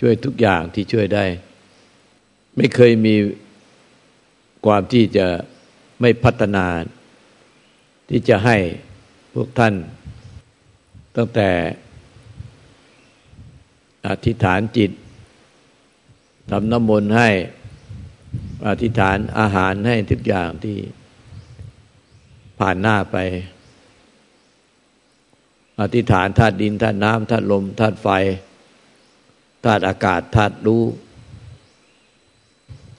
[0.00, 1.24] ช่วยทุกอย่างที่ช่วยได้
[2.56, 3.14] ไม่เคยมี
[4.66, 5.26] ความที่จะ
[6.00, 6.66] ไม่พัฒนา
[8.10, 8.56] ที่จะให้
[9.34, 9.74] พวกท่าน
[11.16, 11.50] ตั้งแต่
[14.08, 14.90] อธิษฐานจิต
[16.50, 17.28] ทำน้ำมนต์ให้
[18.68, 20.76] อธิษฐานอาหารให้ทุกอย่างที่
[22.58, 23.16] ผ่านหน้าไป
[25.80, 28.08] อธิษฐานธาตุดินธาตุน้ำธาตุลมธาตุไฟ
[29.64, 30.82] ธาตุอากาศธาตุรู้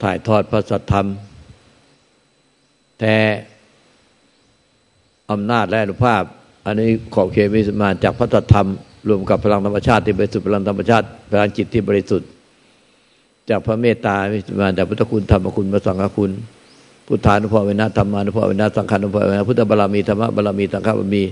[0.02, 1.06] ถ่ายทอดพระสัทธรรม
[3.00, 3.14] แต่
[5.30, 6.22] อำนาจและอนุภาพ
[6.66, 8.68] อันนี้ขอบเขตมิสมาจากพระสัทธรรม
[9.08, 12.28] รวมกับพลังธรรมชาติที่บริสุทธิ์พลังธรรมชาติพลังจิตที่บริสุทธิ์
[13.50, 14.16] จากพระเมตตา
[14.60, 16.30] มาจากพุทธคุณธรรมคุณพระสังฆคุณ
[17.06, 21.22] พุทธานุภาเวนะธรรมานุภาเวนะสังฆานุภาเวนะพุทธบารมีธรรมบารมีสังฆบารมี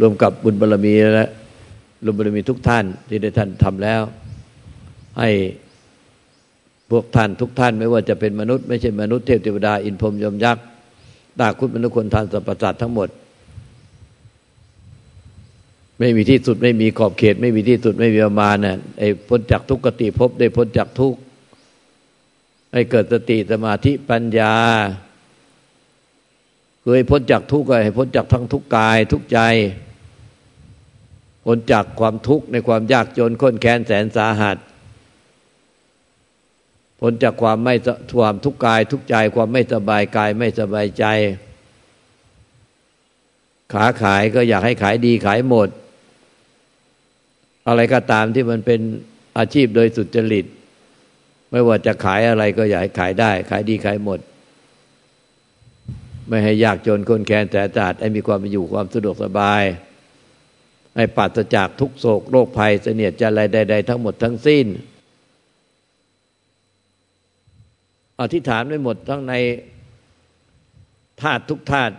[0.00, 1.28] รวมกับบุญบารมีและ
[2.04, 4.02] บุญบารมีทุกท่านที่ได้ท่านทำแล้ว
[5.20, 5.30] ให้
[6.90, 10.64] พวกท่านทุกท่านไม่ว่าจะเป็นมนุษย์ไม่ใช่มนุษย์เทพเทวดาอินพรมยมยักษ์
[11.40, 13.08] ตาคุณมนุษย์คนทานสัพพสัตทั้งหมด
[15.98, 21.18] ไม่มีที่สุดไม่มีขอบเขต ไม่มีที่สุดไม่มีประมาณน่ะไอ้พ้นจากทุกขติภพได้พ้นจากทุกข์
[22.72, 24.54] ให้เกิดสติสมาธิปัญญา
[26.82, 29.40] คือให้พ้นจากทุกข์ให้พ้นจากทั้งทุกกายทุกใจ
[31.44, 34.56] พ้นจากความทุกข์ในความยากจนข้นแค้นแสนสาหัส
[37.00, 37.74] พ้นจากความไม่
[38.18, 41.04] ความทุกข์กายทุกใจ ความไม่สบายกายไม่สบายใจ
[43.72, 45.68] ขาขายก็อยากให้ขายดีขายหมด
[47.68, 48.80] อะไรก็ตามที่มันเป็น
[49.38, 50.46] อาชีพโดยสุจริต
[51.50, 54.20] ไม่ว่าจะขายอะไรก็อยากให้ขายได้ ขายดีขายหมด
[56.28, 59.62] ไม่ให้ยากจนคนแค้นแต่จัดให้มีความอยู่ความสะดวกสบาย
[60.96, 64.66] ให้ปัสจากทุกโศกโรคภัยเสนียดจะอะไรใด ๆ ทั้งหมดทั้งสิ้น
[68.20, 69.34] อธิษฐานไว้หมดทั้งใน
[71.22, 71.94] ธาตุทุกธาตุ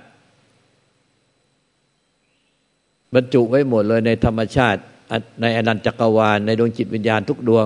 [3.14, 4.82] บรรจุไว้หมดเลยในธรรมชาติ
[5.42, 7.66] ในอนันตจักรวาล ในดวงจิตวิญญาณทุกดวง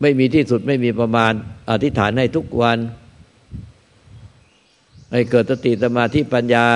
[0.00, 1.32] ไม่มีที่สุดไม่มีประมาณ
[1.70, 2.78] อธิษฐานให้ทุกวัน
[5.12, 6.66] ให้เกิดสติสมาธิปัญญา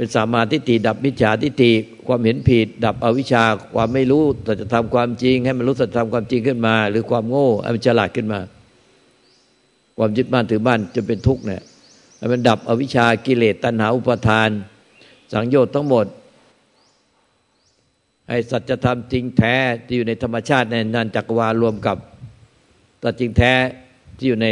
[0.00, 1.72] เป็นสามาทิฏฐิดับมิจฉาทิฏฐิ
[2.06, 3.44] ความเห็นผิด ดับอวิชชา
[3.74, 8.40] ความไม่รู้แต่จะทำความจริง ให้มันรู้สัจธรรมความจริงขึ้นมา หรือความโง่ให้มันฉลาดขึ้นมา
[9.98, 11.62] ความยึดมั่นถือมั่นจะเป็นทุกข์เนี่ย
[12.18, 14.48] ให้มันดับอวิชชากิเลสตัณหาอุปทาน
[15.32, 16.06] สังโยชน์ทั้งหมด
[18.28, 19.54] ให้สัจธรรมจริงแท้
[19.86, 21.96] ที่อยู่ในธรรมชาติในนันจักรวาลรวมกับ
[23.00, 23.52] แต่จริงแท้
[24.16, 24.46] ที่อยู่ใน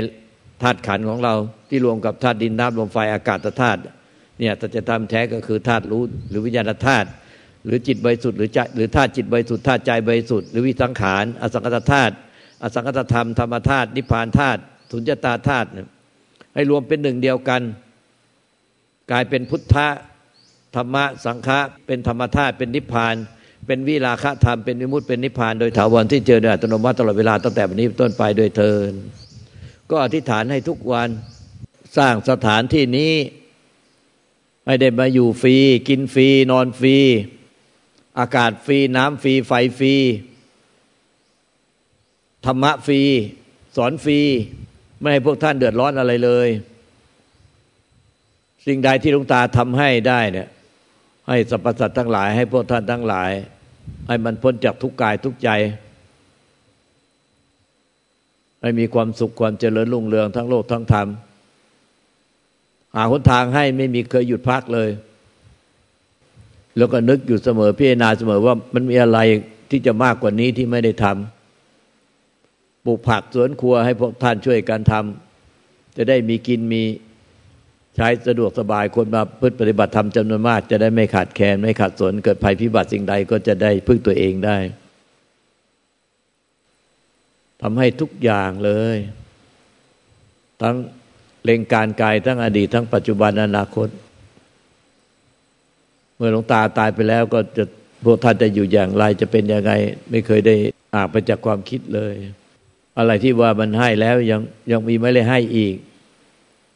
[0.62, 1.34] ธาตุขันของเรา
[1.69, 3.80] ที่รวมกับธาตุดินน้ำลมไฟอากาศธาตุ
[4.38, 7.09] เนี่ยตัจธรรมแท้ก็คือธาตุรู้หรือวิญญาณธาตุ
[7.66, 12.15] หรือจิตบริสุทธิ์หรือใจหรือธาตุจิตบริสุทธิ์ธาตุใจบริสุทธิ์หรือวิสังขารอสังกตธาตุ
[12.62, 14.60] อสังกตธรรมธรรมธาตุนิพพานธาตุ
[14.91, 15.69] สุญญตาธาตุ
[16.54, 17.62] ให้รวมเป็นหนึ่งเดียวกัน
[19.10, 19.88] กลายเป็นพุทธะ
[20.77, 23.15] ธรรมะสังฆะเป็นธรรมธาตุเป็นนิพพาน
[23.66, 28.93] เป็นวิราคะธรรมเป็นวิมุตติเป็นนิพพาน โดยถาวรที่เจอโดยอัตโนมัติตลอดเวลาตั้งแต่วันนี้ต้นไปโดยเทิน
[29.91, 31.09] ก็อธิษฐานให้ทุกวัน
[31.98, 33.12] สร้างสถานที่นี้
[34.69, 35.56] ให้ได้มาอยู่ฟรี
[35.89, 36.97] กินฟรี นอนฟรี
[38.19, 39.95] อากาศฟรี น้ำฟรี ไฟฟรี
[42.45, 43.01] ธรรมะฟรี
[43.77, 44.21] สอนฟรี
[45.01, 46.49] ไม่ให้พวกท่านเดือดร้อนอะไรเลย
[48.67, 50.49] สิ่งใดที่หลวงตาทำให้ได้เนี่ย
[51.28, 53.31] ให้สรรพสัตว์ทั้งหลาย ให้พวกท่านทั้งหลาย
[54.09, 55.51] ให้มันพ้นจากทุกกายทุกใจ
[58.62, 61.09] ให้มีความสุขความเจริญรุ่งเรืองทั้งโลกทั้งธรรม
[62.98, 64.91] หาหนทางให้ไม่มีเคยหยุดพักเลย
[66.76, 69.19] แล้วก็นึกอยู่เสมอพิจารณาเสมอว่ามันมีอะไร
[69.70, 76.83] ที่จะมากกว่านี้ที่ไม่ได้ทำปลูกผักสวนครัวให้พวกท่านช่วยกันทำจะได้มีกินมี
[77.97, 84.59] ใช้สะดวกสบายคนมาพฤติปฏิบัติธรรมจำนวนมาก จะได้ไม่ขาดแคลนไม่ขาดสนเกิดภัยพิบัติสิ่งใดก็จะได้พึ่งตัวเองได้
[87.62, 88.97] ทำให้ทุกอย่างเลย
[90.62, 90.77] ทั้ง
[91.48, 93.89] เล็งการกายทั้งอดีตทั้งปัจจุบันอนาคต
[96.16, 97.65] เมื่อหลวงตาตายไปแล้วก็จะ
[98.04, 99.72] พวกท่านจะอยู่อย่างไรจะเป็นยังไง
[100.10, 100.56] ไม่เคยได้
[100.95, 102.15] อ่านไปจากความคิดเลย
[102.98, 104.41] อะไรที่ว่ามันให้แล้วยัง
[104.71, 105.77] ยังมีไม่ได้ให้อีก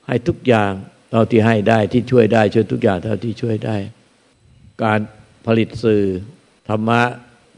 [0.06, 0.72] ให้ทุกอย่าง
[1.10, 3.76] เท่าที่ให้ได้ที่ช่วยได้ ช่วยทุกอย่างเท่าที่ช่วยได้
[4.84, 5.00] การ
[5.46, 6.04] ผลิตสื่อ
[6.68, 7.00] ธรรมะ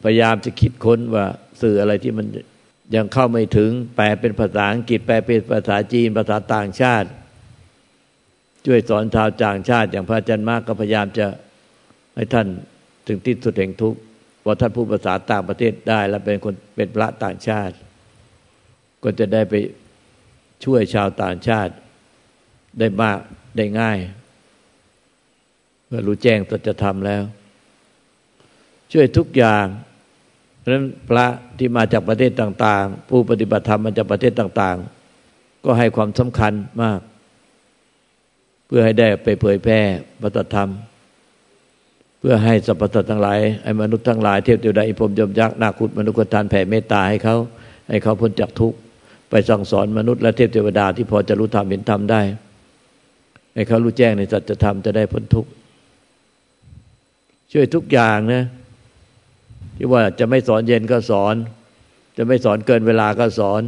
[0.03, 1.27] พยายามจะคิดค้นว่า
[1.63, 2.27] สื่ออะไรที่มัน
[2.95, 7.09] ยังเข้าไม่ถึง แปลเป็นภาษาอังกฤษ แปลเป็นภาษาจีน ภาษาต่างชาติ
[8.67, 11.27] ช่วยสอนชาวต่างชาติ อย่างพระอาจารย์มากก็พยายามจะ
[12.15, 12.47] ให้ท่าน
[13.07, 14.01] ถึงที่สุดแห่งทุกข์
[14.45, 17.75] ว่าท่านพูดภาษาต่างประเทศได้ แล้วเป็นคนเป็นพระต่างชาติ
[19.03, 19.55] ก็จะได้ไป
[20.65, 21.73] ช่วยชาวต่างชาติ
[22.79, 23.19] ได้มาก
[23.57, 23.99] ได้ง่าย
[25.87, 27.23] เมื่อรู้แจ้งสัจธรรมแล้ว
[28.93, 29.65] ช่วยทุกอย่าง
[30.65, 31.27] เพราะนั้นพระ
[31.59, 34.77] ที่มาจากประเทศต่าง ๆ ผู้ปฏิบัติธรรมมาจากประเทศต่าง
[35.21, 36.53] ๆ ก็ให้ความสำคัญ
[36.83, 37.01] มาก
[38.67, 39.81] เพื่อให้ได้ไปเผยแพร่
[40.21, 40.69] พระธรรม
[42.19, 47.37] เพื่อให้สรรพสัตว์ทั้งหลายให้มนุษย์ทั้งหลายเทพเทวดาอิพรมยมยักษ์นาคุตมนุษย์ทานแผ่เมตตาให้เขา
[47.89, 48.79] ให้เขาพ้นจากทุกข์
[49.31, 52.21] ไปสั่งสอนมนุษย์และเทพเทวดาที่พอจะรู้ธรรมเห็นธรรมได้
[53.55, 55.51] ให้เขารู้แจ้งในสัจธรรมจะได้พ้นทุกข์
[57.53, 58.45] ช่วยทุกอย่างนะ
[59.77, 61.35] ที่ว่าจะไม่สอนเย็นก็สอน
[62.17, 63.63] จะไม่สอนเกินเวลาก็สอน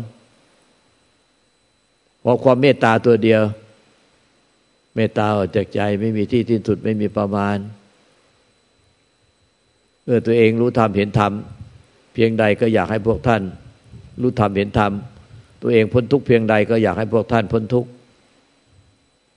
[2.20, 3.42] เพราะความเมตตาตัวเดียว
[4.94, 7.56] เมตตาออกจากใจไม่มีที่สิ้นสุดไม่มีประมาณ
[10.04, 11.32] เมื่อตัวเองรู้ธรรมเห็นธรรม
[12.14, 13.42] เพียงใดก็อยากให้พวกท่าน
[14.22, 14.92] รู้ธรรมเห็นธรรม
[15.62, 17.86] ตัวเองพ้นทุกเพียงใดก็อยากให้พวกท่านพ้นทุก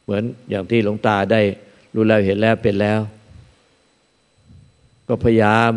[0.03, 1.41] เหมือนอย่างที่หลวงตาได้
[1.95, 2.99] รู้แล้วเห็นแล้วเป็นแล้ว
[5.07, 5.71] ก็พยายาม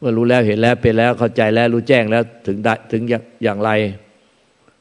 [0.00, 3.02] เมื่อรู้แล้วเห็นแล้วเป็นแล้วเข้าใจแล้วรู้แจ้งแล้วถึงได้ถึง
[3.44, 3.70] อย่างไร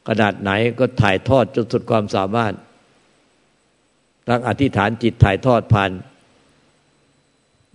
[0.08, 2.54] ขนาดไหนก็ถ่ายทอดจนสุดความสามารถ
[4.28, 5.92] ทั้งอธิษฐานจิตถ่ายทอดผ่าน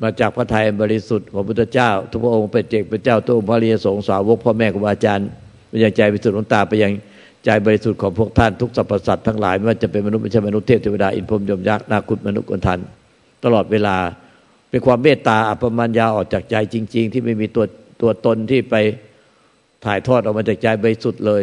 [0.02, 5.28] มาจากพระทัยบริสุทธิ์ของพุทธเจ้า ทุกพระองค์เป็นเจกเป็นเจ้าตัวพระรียสงสาวกพ่อแม่ครูอาจารย์
[5.68, 6.92] ไปยังใจบริสุทธิ์หลวงตาไปยัง
[7.44, 12.78] ใจบริสุทธิ์ของพวกท่านทุกสรรพสัตว์ทั้งหลายไม่ว่าจะเป็นมนุษย์ไม่ใช่มนุษย์เทพเทวดาอินพรมยมยักษ์นาคุตมนุษย์กนทัน
[13.44, 13.96] ตลอดเวลา
[14.74, 17.64] เป็นความเมตตาอัปมัญญาออกจากใจจริง ๆ ที่ไม่มีตัว
[18.00, 18.74] ตัวตนที่ไป
[19.84, 21.42] ถ่ายทอดออกมาจากใจบริสุทธิ์เลย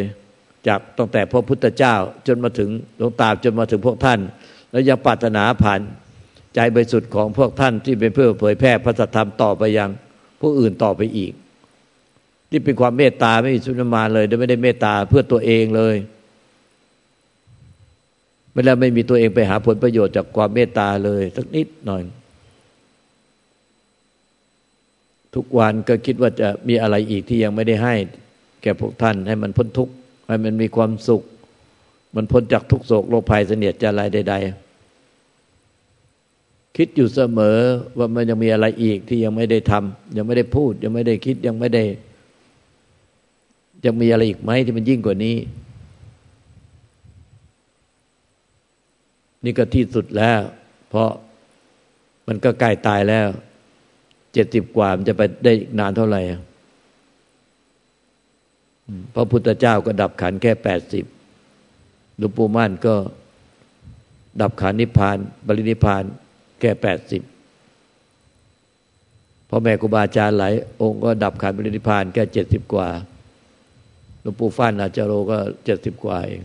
[0.68, 1.96] จากตั้งแต่พระพุทธเจ้า
[2.28, 4.20] จนมาถึงหลวงตาจนมาถึงพวกท่าน
[4.72, 5.80] แล้วยังปรารถนาผ่าน
[6.56, 9.90] ใจบริสุทธิ์ของพวกท่านที่เป็นเพื่อเผยแพร่พระธรรมต่อไปยัง
[10.42, 11.34] ผู้อื่นต่อไปอีก
[12.50, 15.96] ที่เป็นความเมตตาไม่มีสุนมาเลยโดยไม่ได้เมตตาเพื่อตัวเองเลย
[18.52, 22.04] ไม่แล้วไม่มีตัวเองไปหาผลประโยชน์จากความเมตตาเลยสักนิดหน่อย
[25.36, 27.96] ทุกวันก็คิดว่าจะมีอะไรอีกที่ยังไม่ได้ให้
[28.62, 29.94] แก่พวกท่าน ให้มันพ้นทุกข์
[30.28, 31.22] ให้มันมีความสุข
[32.16, 34.36] มันพ้นจากทุกโศกโรคภัยเสนียดจะอะไรใด
[36.00, 37.58] ๆ คิดอยู่เสมอ
[37.98, 41.84] ว่ามันยังมีอะไรอีกที่ยังไม่ได้ทำยังไม่ได้พูด ยังไม่ได้คิดยังไม่ได้
[43.86, 45.38] ยังมีอะไรอีกไหมที่มันยิ่งกว่านี้
[49.44, 50.40] นี่ก็ที่สุดแล้ว
[50.90, 51.10] เพราะ
[52.28, 53.28] มันก็ใกล้ตายแล้ว
[54.34, 56.22] เจ็ดสิบกว่ามันจะไปได้นานเท่าไหร่
[59.16, 61.06] พระพุทธเจ้าก็ดับขันแค่แปดสิบ
[62.18, 62.96] หลวงปู่มั่นก็
[64.42, 65.18] ดับขันนิพพาน
[65.48, 66.04] บรินิพพาน
[66.62, 67.22] แก่แปดสิบ
[69.50, 72.90] พ่อแม่ครูบาอาจารย์หลายองค์ก็ดับขันบริณิพานแค่เจ็ดสิบกว่า
[74.22, 76.44] หลวงปู่ฟั่นอาจารโรก็เจ็ดสิบกว่าเอง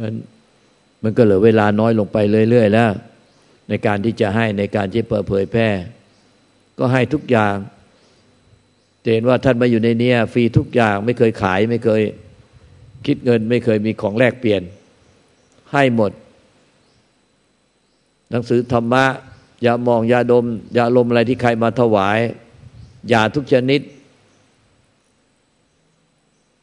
[0.00, 0.12] มัน
[1.02, 2.16] มันก็เหลือเวลาน้อยลงไป
[2.50, 2.90] เรื่อยๆแล้ว
[3.70, 5.68] ในการที่จะให้ในการที่เปิดเผยแพร่
[6.78, 7.54] ก็ให้ทุกอย่าง
[9.12, 12.02] เห็นว่าท่านมาอยู่ในเนี้ฟรีทุกอย่างไม่เคยขาย ไม่เคย
[13.06, 14.62] คิดเงิน ไม่เคยมีของแลกเปลี่ยน
[15.72, 16.12] ให้หมด
[18.30, 19.04] หนังสือธรรมะ
[19.66, 20.44] ยามองยาดม
[20.76, 22.18] ยาลมอะไรที่ใครมาถวาย
[23.12, 23.80] ยาทุกชนิด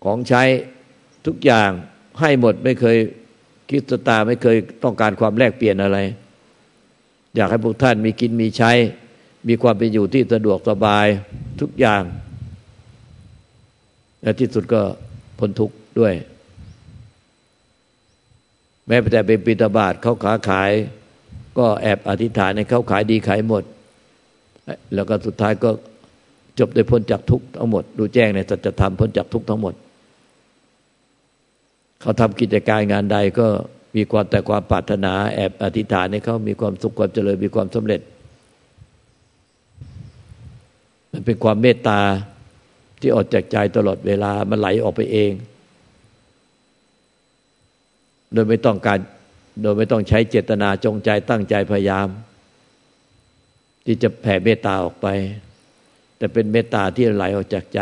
[0.04, 0.44] ของใช้
[1.26, 1.70] ทุกอย่าง
[2.20, 2.98] ให้หมดไม่เคย
[3.70, 5.98] คิดตาไม่เคยต้องการความแลกเปลี่ยนอะไร
[7.38, 8.72] อยากให้พวกท่านมีกินมีใช้
[9.48, 11.06] มีความเป็นอยู่ที่สะดวกสบาย
[11.62, 12.04] ทุกอย่าง
[14.22, 14.82] และที่สุดก็
[15.40, 16.14] พ้นทุกข์ด้วย
[18.88, 20.72] แม้แต่เป็นปิตาบาทเขาขาขาย
[21.58, 23.64] ก็แอบอธิษฐานให้เขาขายดีขายหมด
[24.94, 25.70] แล้วก็สุดท้ายก็
[26.60, 29.74] จบโดยพ้นจากทุกทั้งหมดดูแจ้งในสัจธรรมพ้นจากทุกทั้งหมด
[32.02, 33.48] เขาทำกิจการงานใดก็
[33.96, 38.02] มีความแต่ความปรารถนาแอบอธิษฐานให้เขามีความสุขความเจริญมีความสำเร็จ
[41.12, 42.00] มันเป็นความเมตตา
[43.00, 45.32] ที่ออกจากใจตลอดเวลา มันไหลออกไปเอง
[48.34, 49.00] โดยไม่ต้องการ
[49.62, 52.08] โดยไม่ต้องใช้เจตนาจงใจตั้งใจพยายาม
[53.86, 55.08] ที่จะแผ่เมตตาออกไป
[56.18, 57.82] แต่เป็นเมตตาที่ไหลออกจากใจ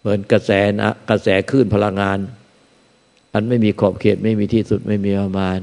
[0.00, 0.50] เหมือนกระแส
[0.80, 2.18] นะกระแสคลื่นพลังงาน
[3.38, 5.58] อันไม่มีขอบเขตไม่มีที่สุดไม่มีประมาณ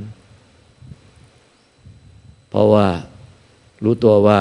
[2.49, 2.87] เพราะว่า
[3.83, 4.39] รู้ตัวว่า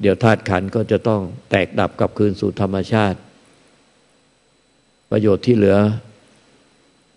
[0.00, 3.18] เดี๋ยวธาตุขันก็จะต้องแตกดับกลับคืนสู่ธรรมชาติ
[5.10, 5.78] ประโยชน์ที่เหลือ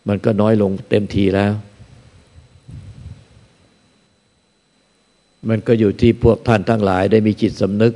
[0.08, 1.54] มันก็น้อยลงเต็มทีแล้ว
[5.50, 7.94] มันก็อยู่ที่พวกท่านทั้งหลายได้มีจิตสำนึก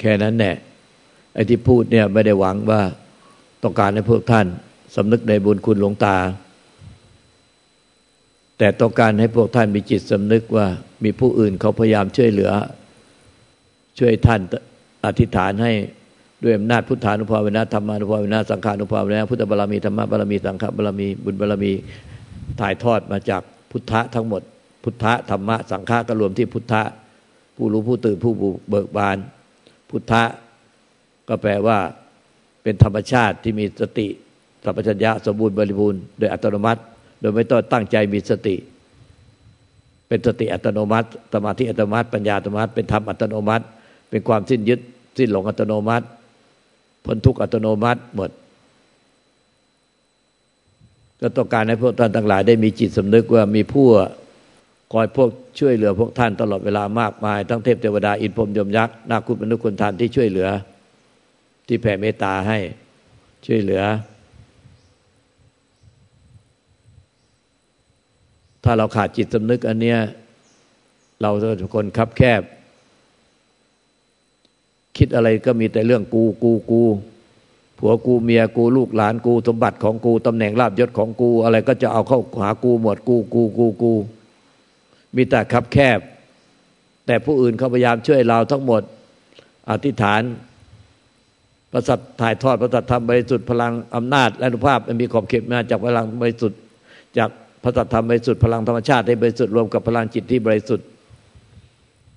[0.00, 0.52] แค่นั้นแน่
[1.34, 2.82] ไอ้ที่พูดเนี่ยไม่ได้หวังว่า
[3.62, 4.48] ต้องการให้พวกท่าน
[4.96, 6.16] สำนึกในบุญคุณหลวงตา
[8.58, 10.66] แต่ต้องการให้พวกท่านมีจิตสำนึกว่า
[11.04, 12.52] มีผู้อื่นเขาพยายามช่วยเหลือ
[13.98, 14.40] ช่วยท่าน
[15.06, 15.72] อธิษฐานให้
[16.42, 21.72] ด้วยอำนาจพุทธานุภาเวนะธรรมานุภาเวนะสังขานุภาเวนะพุทธบารมีธรรมบารมีสังฆบารมี บุญบารมี
[22.60, 24.42] ถ่ายทอดมาจากพุทธะทั้งหมด
[24.84, 26.82] พุทธะธรรมะสังฆะก็รวมที่พุทธะ
[27.56, 28.32] ผู้รู้ผู้ตื่นผู้
[28.70, 29.16] เบิกบาน
[29.90, 30.22] พุทธะ
[31.28, 31.78] ก็แปลว่า
[32.62, 34.08] เป็นธรรมชาติที่มีสติ
[34.68, 36.80] สัพพัญญะสมบูรณ์บริบูรณ์โดยอัตโนมัติ
[37.20, 38.56] โดยไม่ต้องตั้งใจมีสติ
[40.08, 43.64] เป็นสติอัตโนมัติสมาธิอัตโนมัติ ปัญญาอัตโนมัติ เป็นธรรมอัตโนมัติ
[44.10, 44.80] เป็นความสิ้นยึด
[45.18, 46.06] สิ้นหลงอัตโนมัติ
[47.04, 48.30] พ้นทุกอัตโนมัติหมด
[51.20, 53.86] ก็ต้องการให้พวกท่านทั้งหลายได้มีจิตสำนึกว่ามีผู้
[54.92, 60.48] คอยพวกช่วยเหลือพวกท่านตลอดเวลามากมาย ทั้งเทพเทวดาอินพรมยมยักษ์นาคุณมนุษย์คนทานที่ช่วยเหลือ
[61.66, 62.58] ที่แผ่เมตตาให้
[63.46, 63.82] ช่วยเหลือ
[68.70, 69.98] ถ้าเราขาดจิตสำนึกอันเนี้ย
[71.20, 71.30] เรา
[71.62, 72.42] ทุกคนคับแคบ
[74.96, 76.82] คิดอะไรก็มีแต่เรื่องกูกูกู
[77.78, 83.92] ผัวกูเมียกูลูกหลานกูสมบัติของกูตำแหน่งลาบยศของกู อะไรก็จะเอาเข้าหากูหมดกูกูกูกู
[85.16, 85.98] มีแต่คับแคบ
[87.06, 88.82] แต่ผู้อื่นเขาพยายามช่วยเราทั้งหมด
[89.70, 90.22] อธิษฐาน
[91.72, 96.58] ประสัทถ่ายทอดประสัทธรรมบริสุทธิ์พลังอำนาจและอนุภาพมีขอบเขตมาจากพลังบริสุทธิ์
[97.18, 97.30] จาก
[97.62, 100.86] พระสัทธรรมบริสุทธิ์พลังธรรมชาติให้บริสุทธิ์รวมกับพลังจิตที่บริสุทธิ์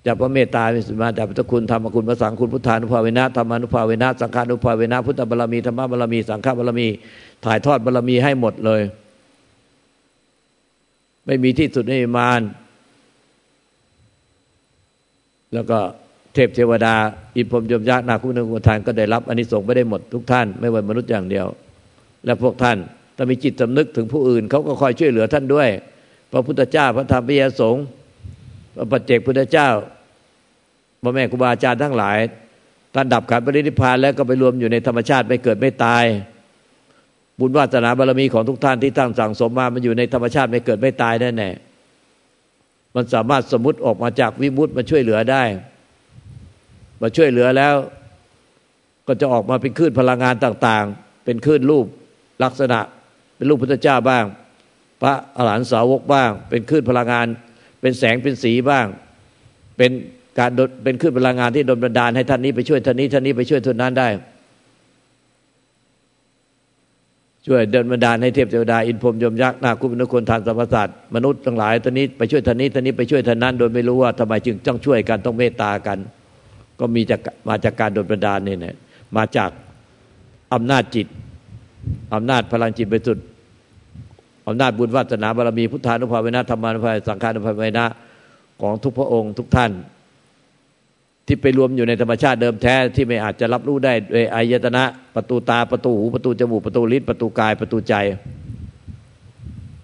[0.06, 0.64] จากพระเมตตา
[1.02, 6.88] มาจากพุทธคุณธรรมคุณพระสังคุณพุทธานุภาเวนะธรรมานุภาเวนะสังฆานุภาเวนะพุทธบารมีธรรมบารมีสังฆบารมี
[7.44, 8.82] ถ่ายทอดบารมีให้หมดเลย
[11.26, 12.42] ไม่มีที่สุดไม่มีมาน
[15.54, 15.78] แล้วก็
[16.34, 16.94] เทพเทวดา
[17.36, 21.46] อินพรมยมยักษ์นาคุณนึกุทานก็ได้รับอันนี้ส่งไม่ได้หมดทุกท่าน ไม่ว่ามนุษย์อย่างเดียว
[22.24, 22.76] และพวกท่าน
[23.16, 25.68] ถ้ามีจิตสำนึกถึงผู้อื่นเขาก็คอยช่วยเหลือท่านด้วย
[26.32, 27.84] พระพุทธเจ้าพระธรรมพิยสงฆ์
[28.76, 29.68] พระปัจเจกพุทธเจ้า
[31.02, 32.18] พระแม่ครูบาอาจารย์ทั้งหลาย
[32.94, 36.04] ท่านดับขันปรินิพานแล้วก็ไปรวมอยู่ในธรรมชาติไม่เกิดไม่ตาย
[37.38, 41.50] บุญวาสนาบารมีของทุกท่านที่ตั้งสั่งสมมา มันอยู่ในธรรมชาติไม่เกิดไม่ตายแน่แน่
[42.94, 45.42] มันสามารถสมมติออกมาจากวิมุตมาช่วยเหลือได้
[47.02, 47.74] มาช่วยเหลือแล้ว
[49.06, 51.86] ก็จะออกมาเป็นคลื่นพลังงานต่าง ๆ เป็นคลื่นรูป
[52.44, 52.80] ลักษณะ
[53.42, 54.24] เป็นรูปพุทธเจ้าบ้าง
[55.02, 57.26] พระอรหันตสาวกบ้าง เป็นคลื่นพลังงาน
[57.80, 58.86] เป็นแสงเป็นสีบ้าง
[59.76, 59.90] เป็น
[60.38, 60.50] การ
[60.84, 64.08] เป็นคลื่นพลังงานที่ดลบันดาลให้ท่านนี้ไปช่วยท่านนี้ท่านนี้ไปช่วยท่านนั้นได้
[67.46, 75.98] ช่วยเดินบันดาลให้เทพเทวดาอินพรมยมยักษ์นาคุปนุคนทานสรรพสัตว์มนุษย์ทั้งหลายท่านนี้ไปช่วยท่านนี้ท่านนี้ไปช่วยท่านนั้น โดยไม่รู้ว่าทำไมจึงต้องช่วยกันต้องเมตตากัน
[76.80, 78.76] ก็มีจากมาจากการดนบันดาลนี่แหละ
[79.16, 79.50] มาจาก
[80.54, 81.06] อำนาจจิต
[82.14, 83.18] อำนาจพลังจิตไปสุด
[84.46, 87.84] อำนาจบุญวาสนาบารมีพุทธานุภาเวนะธรรมานุภาสังฆานุภาเวนะ
[88.60, 89.72] ของทุกพระองค์ทุกท่าน
[91.26, 94.84] ที่ไปรวมอยู่ในธรรมชาติเดิมแท้ที่ไม่อาจจะรับรู้ได้โดยอายตนะ
[95.14, 97.94] ประตูตาประตูหูประตูจมูกประตูลิ้นประตูกายประตูใจ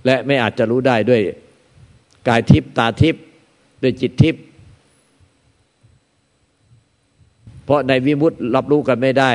[0.06, 1.22] และไม่อาจจะรู้ได้ด้วย
[2.28, 3.14] กายทิพตาทิพ
[3.82, 4.36] ด้วยจิตทิพ
[7.64, 9.32] เพราะในวิมุตติรับรู้กันไม่ได้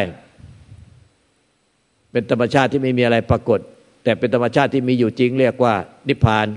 [2.12, 3.60] เป็นธรรมชาติที่ไม่มีอะไรปรากฏ
[4.04, 5.74] แต่เป็นธรรมชาติที่มีอยู่จริง เรียกว่า
[6.10, 6.48] นิพพาน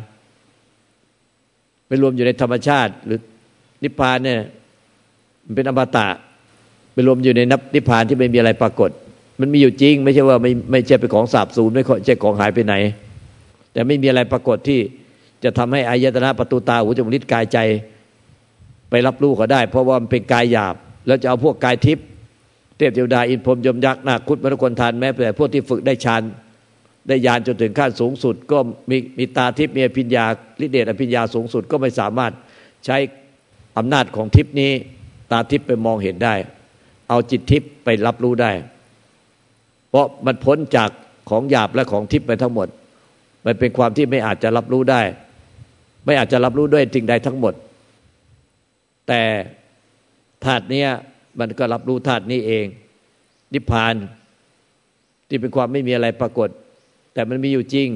[1.86, 3.18] ไปรวมอยู่ในธรรมชาติ หรือ
[3.82, 4.40] นิพพานเนี่ย
[5.44, 6.08] มันเป็นอมตะ
[6.92, 8.90] ไปรวมอยู่ในนับนิพพานที่ไม่มีอะไรปรากฏ
[9.40, 12.74] มันมีอยู่จริง ไม่ใช่ว่าไม่ไม่ใช่เป็นของสาบสูญไม่ใช่ของหายไปไหน
[13.72, 14.80] แต่ไม่มีอะไรปรากฏที่
[15.44, 17.58] จะทำให้อายตนะประตูตาหูจมูกลิ้นกายใจ
[18.90, 20.74] ไปรับรู้เขาได้ เพราะว่ามันเป็นกายหยาบ
[21.06, 22.04] แล้วจะเอาพวกกายทิพย์
[22.76, 26.22] เทพเทวดาอินพรมยมยักษ์นาคุดมรคนทานแม้แต่พวกที่ฝึกได้ฌาน
[27.08, 28.58] ได้ญาณจนถึงขั้นสูงสุด ก็
[28.90, 30.24] มีมีตาทิพย์มีอภิญญา
[30.64, 32.32] ฤทธิเดชอภิญญาสูงสุดก็ไม่สามารถ
[32.86, 32.96] ใช้
[33.78, 34.72] อำนาจของทิพย์นี้
[35.30, 36.34] ตาทิพย์ไปมองเห็นได้
[37.08, 38.52] เอาจิตทิพย์ไปรับรู้ได้
[39.90, 40.90] เพราะมันพ้นจาก
[41.30, 42.68] ของหยาบและของทิพย์ไปทั้งหมด
[43.46, 45.02] มันเป็นความที่ไม่อาจจะรับรู้ได้
[46.06, 47.54] ไม่อาจจะรับรู้ด้วยสิ่งใดทั้งหมด
[49.08, 49.22] แต่
[50.44, 50.84] ธาตุนี้
[51.40, 52.66] มันก็รับรู้ธาตุนี้เอง
[53.52, 53.94] นิพพาน
[55.28, 56.48] ที่เป็นความไม่มีอะไรปรากฏ
[57.16, 57.88] แต่มันมีอยู่จริง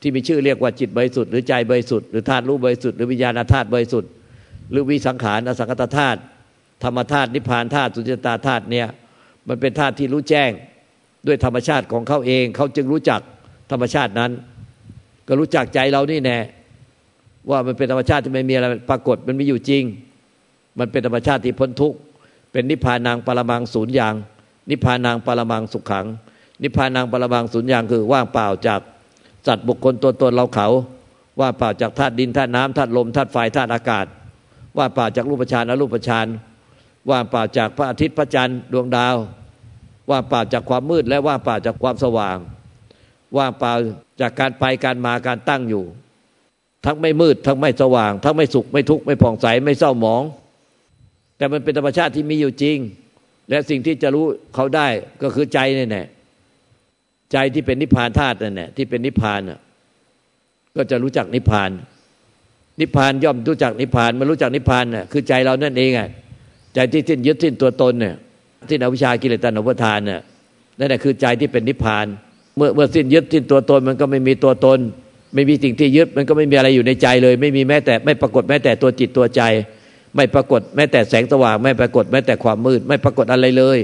[0.00, 4.10] ที่มีชื่อเรียกว่าจิตบริสุทธิ์หรือใจบริสุทธิ์หรือธาตุรู้บริสุทธิ์หรือวิญญาณธาตุบริสุทธิ์
[4.70, 6.18] หรือวิสังขารอสังคตธาตุ
[6.84, 8.86] ธรรมธาตุนิพพานธาตุสุญญตาธาตุเนี่ย
[9.48, 10.50] มันเป็นธาตุที่รู้แจ้ง
[11.26, 13.20] ด้วยธรรมชาติของเขาเองเขาจึงรู้จัก
[13.70, 14.30] ธรรมชาตินั้น
[15.28, 16.38] ก็รู้จักใจเรานี่แน่
[17.50, 19.84] ว่ามันเป็นธรรมชาติที่ไม่มีอะไรปรากฏมันมีอยู่จริง
[20.78, 21.98] มันเป็นธรรมชาติที่พ้นทุกข์
[22.52, 24.14] เป็นนิพพานางปรมังศูนย์อย่าง
[24.70, 26.06] นิพพานางปรมังสุขขัง
[26.62, 28.80] นิพพานางปรมังศูนย์อย่างคือว่างเปล่าจาก
[29.46, 30.68] สัตว์บุคคลตัวตนเราเขา
[31.40, 34.06] ว่างเปล่าจากธาตุดินธาตุน้ำธาตุลมธาตุไฟธาตุอากาศ
[34.78, 36.26] ว่างเปล่าจากรูปฌานอรูปฌาน
[37.10, 39.16] ว่างเปล่าจากพระอาทิตย์พระจันทร์ดวงดาว
[40.10, 42.36] ว่างเปล่าจากความมืดและว่างเปล่าจากความสว่าง
[43.36, 43.72] ว่างเปล่า
[44.20, 45.84] จากการไปการมาการตั้งอยู่
[46.84, 50.22] ทั้งไม่มืดทั้งไม่สว่าง ทั้งไม่สุขไม่ทุกข์ไม่ผ่องใสไม่เศร้าหมอง
[51.36, 52.78] แต่มันเป็นธรรมชาติที่มีอยู่จริง
[53.48, 54.24] และสิ่งที่จะรู้
[54.54, 54.86] เขาได้
[55.22, 56.04] ก็คือใจนี่แน่
[57.32, 59.40] ใจที่เป็นนิพพานธาตุนั่นแหละที่เป็นนิพพาน
[60.76, 61.70] ก็จะรู้จักนิพพาน
[62.80, 66.08] นิพพานย่อมรู้จักนิพพานมันรู้จักนิพพานน่ะคือใจเรานั่นเองอะ
[66.74, 68.14] ใจที่สิ้นยึดสิ้นตัวตนเนี่ย
[68.68, 70.20] ที่อวิชากิเลสตัณหาทานเนี่ย
[70.78, 72.06] นั่นแหละคือใจที่เป็นนิพพาน
[72.56, 74.78] เมื่อเมื่อสิ้นยึดสิ้นตัวตนมันก็ไม่มีตัวตน
[75.34, 79.42] ไม่มีสิ่งที่ยึดมันก็ไม่มีอะไรอยู่ในใจเลย ไม่มีแม้แต่ไม่ปรากฏแม้แต่ตัวจิตตัวใจ
[80.16, 83.78] ไม่ปรากฏแม้แต่แสงสว่าง ไม่ปรากฏแม้แต่ความมืด ไม่ปรากฏอะไรเลย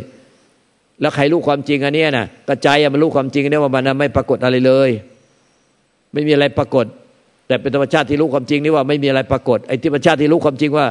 [1.01, 4.91] แล้วใครรู้ความจริงอันนี้นะกระจายมันรู้ความจริงเนี่ยว่ามันไม่ปรากฏอะไรเลย
[6.13, 6.87] ไม่มีอะไรปรากฏ
[7.47, 10.87] แต่เป็นธรรมชาติที่รู้ความจริงนี่ว่าไม่มีอะไรปรากฏไอ้ธรรมชาติที่รู้ความจริงว่า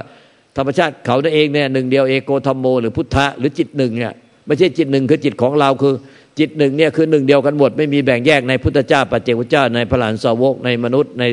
[0.58, 4.14] ธรรมชาติเขานั่นเองเนี่ยหนึ่งเดียวเอโกธรรมโมหรือพุทธะหรือจิตหนึ่งเนี่ย
[4.46, 5.94] ไม่ใช่จิตหนึ่งคือจิตของเราคือ
[6.40, 11.24] จิตหนึ่งเนี่ยคือหนึ่งเดียวกันหมดไม่มีแบ่งแยกในพุทธเจ้าปัจเจกพุทธเจ้าในพระหลานสาวกในมนุษย์ ใน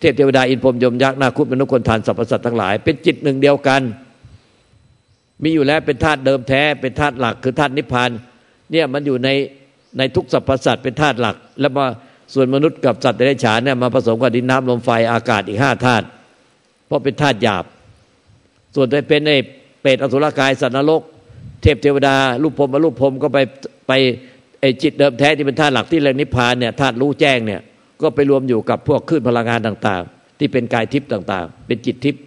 [0.00, 3.82] เทพเทวดาอินพรมยมยักษ์นาคุตมนุษย์คนทานสรรพสัตว์ทั้งหลาย เป็นจิตหนึ่งเดียวกัน
[5.42, 8.10] มีอยู่แล้วเป็นธาตุเดิมแท้เป็นธาตุหลักคือธาตุนิพพาน
[8.70, 9.28] เนี่ยมันอยู่ใน
[9.98, 11.86] ในทุกสรรพสัตว์เป็นธาตุหลัก แล้วมา
[12.34, 16.04] ส่วนมนุษย์กับสัตว์เดรัจฉานเนี่ยมาผสมกับดินน้ำลมไฟอากาศอีกห้าธาตุ
[16.86, 17.64] เพราะเป็นธาตุหยาบ
[18.74, 19.38] ส่วนไปเป็นไอ้
[19.82, 21.02] เปรตอสุรกายสัตว์นรก
[21.62, 23.38] เทพเทวดารูปพรมมารูปพรมก็ไป
[23.88, 23.92] ไป
[24.60, 27.60] ไอ้จิตเดิมแท้ที่เป็นธาตุหลักที่เรียกนิพพานเนี่ยธาตุรู้แจ้งเนี่ย
[28.02, 32.22] ก็ไปรวมอยู่กับพวกคลื่นพลังงานต่าง ๆ ที่เป็นกายทิพย์ต่าง ๆ เป็นจิตทิพย์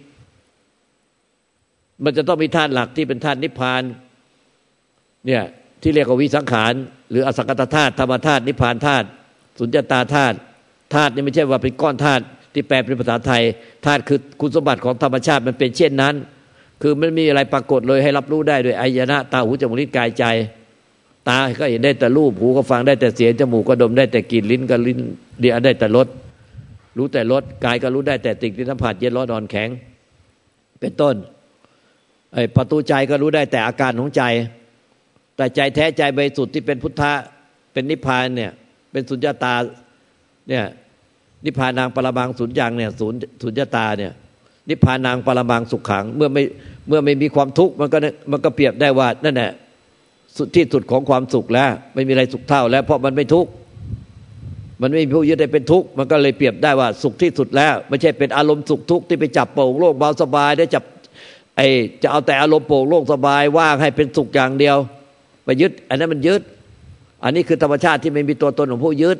[2.04, 3.82] มันจะต้องมีธาตุหลักที่เป็นธาตุนิพพาน
[5.26, 5.42] เนี่ย
[5.82, 6.72] ที่เรียกว่าวิสังขาร
[7.10, 9.06] หรืออสังกตธาตุธรรมธาตุนิพพานธาตุ
[9.58, 10.36] สุญญตาธาตุ
[10.94, 13.42] ธาตุนี่ไม่ใช่ว่าเป็นก้อนธาตุที่แปลเป็นภาษาไทย
[13.86, 16.14] ธาตุคือคุณสมบัติของธรรมชาติมันเป็นเช่นนั้น
[16.82, 20.24] คือไม่มีอะไรปรากฏเลยให้รับรู้ได้ด้วยอายนะตาหูจมูกลิ้นกายใจ
[21.28, 24.98] ตาก็เห็นได้แต่รูปหูก็ฟังได้แต่เสียงจมูกก็ดมได้แต่กลิ่นลิ้นก็ลิ้น
[25.40, 26.08] เดียได้แต่รส
[26.96, 29.68] รู้แต่รสกายก็รู้ได้แต่ติ่งที่สัมผัสเย็นร้อนอ่อนแข็ง
[30.80, 31.14] เป็นต้น
[32.34, 34.22] ไอ้ประตูใจก็รู้ได้แต่อาการของใจ
[35.36, 37.12] แต่ใจแท้ใจบริสุทธิ์ที่เป็นพุทธะ
[37.72, 38.52] เป็นนิพพานเนี่ย
[38.92, 39.54] เป็นสุญญาตา
[40.48, 40.64] เนี่ย
[41.44, 42.90] นิพพานางปรมังสุญญ์เนี่ย
[43.42, 44.12] สุญญาตาเนี่ย
[44.68, 46.42] นิพพานางปรมังสุขขัง เมื่อไม่
[46.88, 47.98] เมื่อไม่มีความทุกข์มันก็
[48.30, 49.52] มันก็เปรียบได้ว่านั่นแหละ
[50.36, 53.50] สุดที่สุดของความสุขแล้ว ไม่มีอะไรสุขเท่าแล้ว เพราะมันไม่ทุกข์
[54.82, 60.84] มันไม่มีผู้ยึดได้เป็นทุกข์มันก็เลยเปรียบได้ว่าสุขที่สุดแล้ว ไม่ใช่เป็นอารมณ์สุขทุกข์ที่ไปจับโป่งโล่งเบาสบายได้จับ
[61.60, 61.66] ไอ
[62.02, 64.76] จะเอาแต่อารมณ์โป่งโล่งสบายว่างให้เป็นสุขอย่างเดียว
[65.44, 66.42] ไปยึด อันนั้นมันยึด
[67.24, 69.18] อันนี้คือธรรมชาติที่ไม่มีตัวตนของผู้ยึด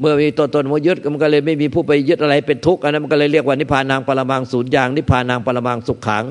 [0.00, 6.24] เมื่อมีตัวตนมายึดมันก็เลยไม่มีผู้ไปยึดอะไรเป็นทุกข์อันนั้นมันก็เลยเรียกว่านิพพานนางปรมังศูนย์อย่างนิพพานนางปรมังสุขขัง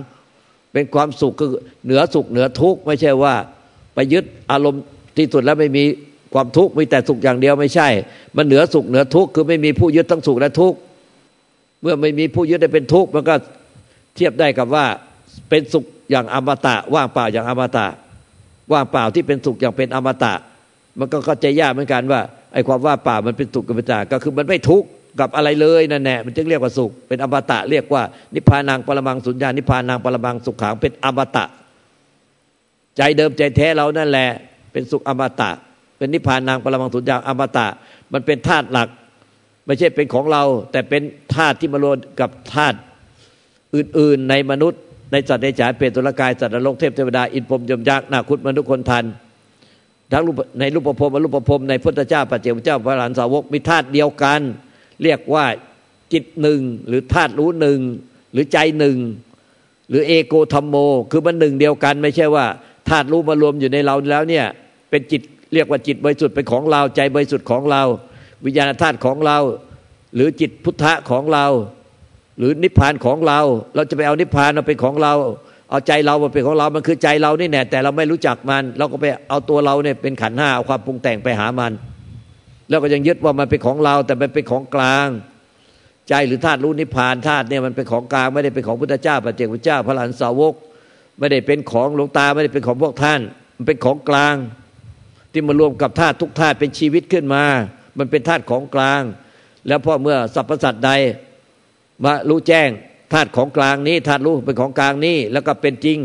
[0.74, 1.50] เป็นความสุขคือ
[1.86, 3.34] เหนือสุขเหนือทุกข์ไม่ใช่ว่า
[3.94, 4.84] ไปยึดอารมณ์
[5.18, 5.84] ที่สุดแล้วไม่มี
[6.34, 7.88] ความทุกข์มีแต่สุขอย่างเดียวไม่ใช่
[8.36, 10.78] มันเหนือสุขเหนือทุกข์คือไม่มีผู้ยึดทั้งสุขและทุกข์
[11.82, 13.36] เมื่อไม่มีผู้ยึดได้เป็นทุกข์มันก็
[14.16, 14.86] เทียบได้กับว่า
[15.50, 17.88] เป็นสุขอย่างอมตะ ว่างเปล่าอย่างอมตะ
[18.71, 20.34] ว่างเปล่าที่เป็นสุขอย่างเป็นอมตะ
[21.00, 22.21] มันก็เข้าใจยากเหมือนกันว่า
[22.54, 24.88] ไอ้ความว่างเปล่ามันเป็นสุขกับปัญญาก็คือมันไม่ทุกข์
[25.19, 28.04] กับอะไรเลยนั่นแหละมันจึงเรียกว่าสุข เป็นอมตะเรียกว่า
[28.36, 31.45] นิพพานังปรมังสุญญานิพพานังปรมังสุขขังเป็นอมตะ
[32.97, 34.30] ใจเดิมใจแท้เรานั่นแหละ
[34.71, 35.50] เป็นสุขอมตะ
[35.97, 37.67] เป็นนิพพานังปรมังสุญญาอมตะ
[38.13, 38.89] มันเป็นธาตุหลัก
[39.65, 41.02] ไม่ใช่เป็นของเรา แต่เป็น
[41.36, 42.78] ธาตุที่มารวมกับธาตุ
[43.76, 49.06] อื่นๆในมนุษย์ ในสัตว์ในฉายเปรตตุลกายสัตว์นรกเทพเทวดาอินพรมยมยักษ์นาคุตมนุษย์คนทัน
[50.12, 50.24] ทั้ง
[50.60, 54.41] ในรูปภพอรูปภพในพุทธเจ้าปัจเจกเจ้าพระหลานสาวกมีธาตุเดียวกัน
[55.04, 55.46] เรียกว่า
[56.13, 57.80] จิตหนึ่งหรือธาตุรู้หนึ่ง
[58.34, 58.98] หรือใจหนึ่ง
[59.89, 60.76] หรือเอโกธรรมโม
[61.12, 62.46] คือมันหนึ่งเดียวกัน ไม่ใช่ว่า
[62.89, 64.46] ธาตุรู้มารวมอยู่ในเราแล้วเนี่ย
[64.89, 65.22] เป็นจิต
[65.54, 67.84] เรียกว่าจิตบริสุทธิ์เป็นของเราใจบริสุทธิ์ของเรา
[68.46, 69.38] วิญญาณธาตุของเรา
[70.15, 71.46] หรือจิตพุทธะของเรา
[72.38, 73.39] หรือนิพพานของเรา
[73.76, 75.13] เราจะไปเอานิพพานมาเป็นของเรา
[75.69, 81.71] เอาใจเรามาเป็นของเรา มันคือใจเรานี่แน่แต่เราไม่รู้จักมัน เราก็ไปเอาตัวเราเนี่ยเป็นขันห้าเอาความปรุงแต่งไปหามัน
[82.69, 85.08] แล้วก็ยังยึดว่ามันเป็นของเรา แต่มันเป็นของกลาง
[86.10, 90.54] ใจหรือธาตุรู้นิพพานธาตุเนี่ยมันเป็นของกลางไม่ได้เป็นของพุทธเจ้าปัจเจกพุทธเจ้าพระหลานสาวก
[91.19, 93.19] ไม่ได้เป็นของหลวงตาไม่ได้เป็นของพวกท่าน
[93.56, 94.36] มันเป็นของกลาง
[95.32, 97.43] ที่มารวมกับธาตุทุกธาตุเป็นชีวิตขึ้นมา
[97.97, 99.02] มันเป็นธาตุของกลาง
[99.67, 100.91] แล้วพอเมื่อสรรพสัตว์ใด
[102.04, 102.70] มารู้แจ้ง
[103.14, 106.00] ธาตุของกลางนี้ธาตุรู้เป็นของกลางนี้ แล้วก็เป็นจริง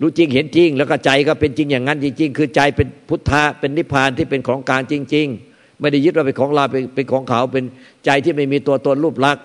[0.00, 7.64] รู้จริงเห็นจริง แล้วก็ใจก็เป็นจริงอย่างนั้นจริง ๆ คือใจเป็นพุทธะเป็นนิพพานที่เป็นของกลางจริง ๆ ไม่ได้ยึดว่าเป็นของเราเป็นของเขาเป็น
[8.04, 9.44] ใจที่ไม่มีตัวตนรูปลักษณ์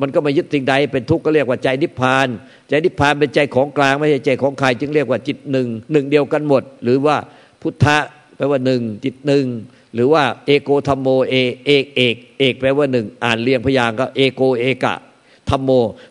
[0.00, 2.28] มันก็ไม่ยึดสิ่งใดเป็นทุกข์ก็เรียกว่าใจนิพพาน
[2.68, 7.16] ใจนิพพานเป็นใจของกลางไม่ใช่ใจของใครจึงเรียกว่าจิตหนึ่งหนึ่งเดียวกันหมด หรือว่า
[7.62, 7.98] พุทธะ
[8.36, 9.44] แปลว่าหนึ่งจิตหนึ่ง
[9.94, 11.34] หรือว่าเอโกธรรมโมเอ
[11.66, 14.94] เอกเอกเอกแปลว่าหนึ่งอ่านเรียงพยางค์ก็เอโกเอกะ
[15.48, 15.70] ธรรมโม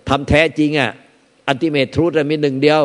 [0.10, 0.92] ธรรมแท้จริงอะ
[1.48, 2.82] ultimate truth มีหนึ่งเดียว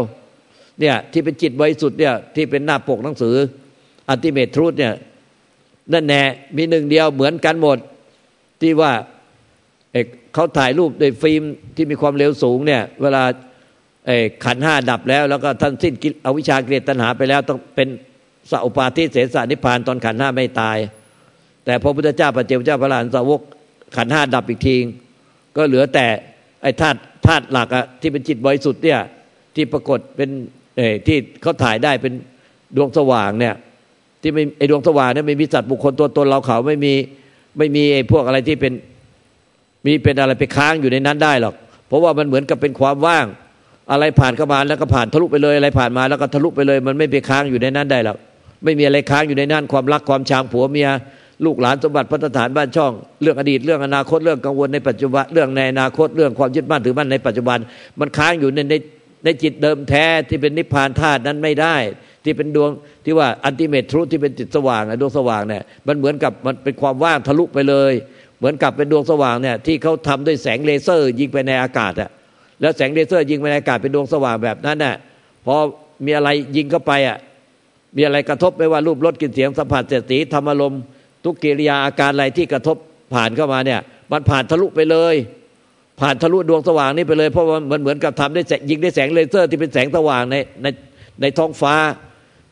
[0.80, 3.34] เนี่ยที่เป็นจิตบริสุทธิ์เนี่ยที่เป็นหน้าปกหนังสือ
[4.08, 4.94] ultimate truth เนี่ย
[5.92, 6.22] นั่นแน่
[6.56, 7.78] มีหนึ่งเดียวเหมือนกันหมด
[8.60, 8.92] ที่ว่า
[10.34, 11.42] เขาถ่ายรูปด้วยฟิล์ม
[11.76, 13.22] ที่มีความเร็วสูงเนี่ยเวลา
[14.44, 17.88] ขันห้าดับแล้ว แล้วก็ท่านสิ้นอวิชาเกลียดตัณหาไปแล้วต้องเป็น
[18.50, 20.78] สัพปาทิเสสนิพานตอนขันห้าไม่ตาย
[21.64, 23.40] แต่พระพุทธเจ้าพระเจ้าเจ้าพระหลานสาวก
[23.96, 24.76] ขันห้าดับอีกที
[25.56, 26.06] ก็เหลือแต่
[26.62, 29.00] ไอ้ธาตุธาตุหลักอะที่เป็นจิตบริสุทธิ์เนี่ย
[29.54, 30.30] ที่ปรากฏเป็น
[30.76, 32.12] เอ่ที่เขาถ่ายได้เป็น
[32.76, 33.54] ดวงสว่างเนี่ย
[34.22, 36.94] ที่ไม่ไอ้ดวงสว่างเนี่ยไม่มีสัตว์บุคคลตัวตนเราเขาไม่มี
[37.58, 38.72] ไม่มีไอ้พวกอะไรที่เป็น
[39.86, 41.54] มีเป็นอะไรไปค้างอยู่ในนั้นได้หรอก
[41.88, 43.26] เพราะว่ามันเหมือนกับเป็นความว่าง
[43.90, 48.18] อะไรผ่านเข้ามาแล้วก็ผ่านทะลุไปเลย อะไรผ่านมาแล้วก็ทะลุไปเลย มันไม่ไปค้างอยู่ในนั้นได้หรอก
[48.64, 50.88] ไม่มีอะไรค้างอยู่ในนั้นความรักความชางผัวเมีย
[51.44, 52.92] ลูกหลานสมบัติพัฒฐานบ้านช่อง
[53.22, 57.58] เรื่องอดีตเรื่องอนาคตเรื่องกังวลในปัจจุบันเรื่องในอนาคตเรื่องความยึดมั่นถือมั่นในปัจจุบัน
[58.00, 58.74] มันค้างอยู่ในใน
[59.24, 61.76] ในจิตเดิมแท้ที่เป็นนิพพานธาตุนั้นไม่ได้
[62.24, 62.70] ที่เป็นดวง
[63.04, 67.92] ที่ว่าอันติเมตทรุที่เป็นจิตสว่างดวงสว่างเนี่ยมันเหมือนกับมันเป็นความว่างทะลุไปเลย
[68.38, 72.10] เหมือนกับเป็นดวงสว่างเนี่ยที่เขาทำด้วยแสงเลเซอร์ยิงไปในอากาศอะ
[72.60, 74.96] แล้วแสงเลเซอร์ยิงไปในอากาศเป็นดวงสว่างแบบนั้นน่ะ
[75.46, 75.56] พอ
[76.04, 77.16] มีอะไรยิงเข้าไปอะ
[77.96, 80.74] มีอะไรกระทบไม่ว่ารูปรสกลิ่นเสียงสัมผัสเสียสีธรรมลม
[81.24, 82.76] ทุกกิริยาอาการอะไรที่กระทบ
[83.14, 83.80] ผ่านเข้ามาเนี่ย
[84.12, 85.14] มันผ่านทะลุไปเลย
[86.00, 90.66] ผ่านทะลุดวงสว่างนี้ไปเลย เพราะว่ามันเหมือนกับทำได้ยิงได้แสงเลเซอร์ที่เป็นแสงสว่างในใน
[91.20, 91.74] ในท้องฟ้า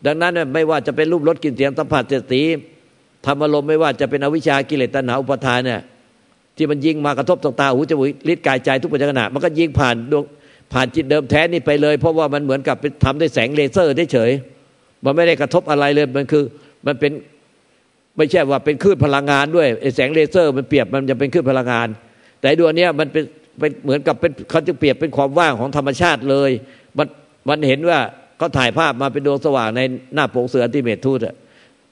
[0.07, 2.43] ดังนั้นไม่ว่าจะเป็นรูปรสกลิ่นเสียงสัมผัสเสียสี
[3.27, 5.81] ธรรมลมไม่ว่าจะเป็นอวิชากิเลสตัณหาอุปทานเนี่ย
[6.57, 10.25] ที่มันยิงมากระทบตตาหูจมูกลิ้นกายใจทุกปัจจุบันมันก็ยิงผ่านดวง
[10.73, 14.31] ผ่านจิตเดิมแท้นี่ไปเลย เพราะว่ามันเหมือนกับทำด้แสงเลเซอร์ได้เฉย
[15.05, 16.45] มันไม่ได้กระทบอะไรเลยมันคือ
[16.87, 17.13] มันเป็น
[18.17, 21.89] ไม่ใช่ว่าเป็นคลื่นพลังงานด้วยแสงเลเซอร์ มันเปรียบมันจะเป็นคลื่นพลังงาน
[22.41, 23.25] แต่ดวงนี้มันเป็น
[23.59, 26.51] เป็นเหมือนกับเป็นเขาจะเปรียบเป็นความว่างของธรรมชาติเลย
[26.99, 27.07] มัน
[27.49, 27.99] มันเห็นว่า
[28.39, 29.81] เขาถ่ายภาพมาเป็นดวงสว่างใน
[30.15, 31.35] หน้าโปงเสือที่เมททูตอะ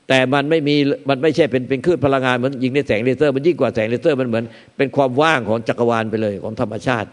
[0.09, 0.77] แต่มันไม่มี
[1.09, 4.44] มันไม่ใช่เป็นเป็นคลื่นพลังงานเหมือนยิงในแสงเลเซอร์ มันยิ่งกว่าแสงเลเซอร์มันเหมือน
[4.77, 7.09] เป็นความว่างของจักรวาลไปเลยของธรรมชาติ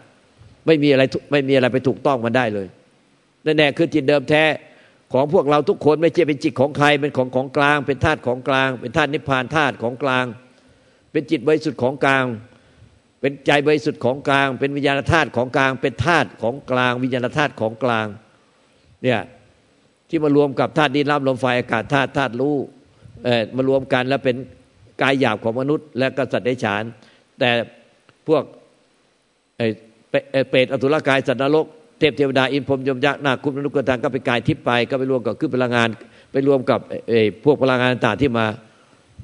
[0.66, 2.66] ไม่มีอะไรไม่มีอะไรไปถูกต้องมันได้เลย
[3.44, 4.44] นั่นแน่คือจิตเดิมแท้
[5.12, 10.24] ของพวกเราทุกคนไม่ใช่เป็นจิตของใครเป็นของของกลาง เป็นธาตุของกลาง เป็นธาตุนิพพานธาตุของกลาง
[11.12, 12.24] เป็นจิตบริสุทธิ์ของกลาง
[13.20, 18.06] เป็นใจบริสุทธิ์ของกลาง เป็นวิญญาณธาตุของกลาง เป็นธาตุของกลาง วิญญาณธาตุของกลาง
[19.02, 19.20] เนี่ย
[20.08, 22.56] ที่มารวมกับธาตุดินน้ำลมไฟอากาศธาตุธาตุรู้
[23.24, 24.36] เอามารวมกันแล้วเป็น
[25.02, 26.84] กายหยาบของมนุษย์ และกษัตริย์ได้ฉาน
[27.38, 27.50] แต่
[28.28, 28.42] พวก
[30.50, 31.66] เปรตอสุรกายสัตว์นรก
[32.00, 35.88] เทพเทวดาอินพรมยมยักษ์นาคุณมนุกทางก็ไปกายทิพย์ไปก็ไปรวมกับขึ้นพลังงาน
[36.32, 36.80] ไปรวมกับ
[37.44, 38.46] พวกพลังงานต่างที่มา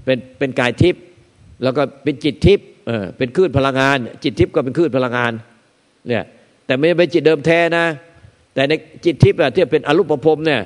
[0.05, 1.03] เป็นเป็นกายทิพย์
[1.63, 2.67] แล้วก็เป็นจิตทิพย์
[3.17, 5.33] เป็นคลื่นพลังงาน จิตทิพย์ก็เป็นคลื่นพลังงาน
[6.09, 6.25] เนี่ย
[6.67, 7.85] แต่ไม่เป็นจิตเดิมแท้นะ
[8.55, 8.73] แต่ใน
[9.05, 10.61] จิตทิพย์ที่เป็นอรูปภพเนี่ย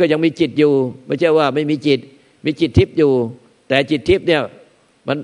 [0.00, 0.72] ก็ยังมีจิตอยู่
[1.06, 2.00] ไม่ใช่ว่าไม่มีจิต
[2.44, 3.12] มีจิตทิพย์อยู่
[3.68, 4.42] แต่จิตทิพย์เนี่ย
[5.08, 5.18] มัน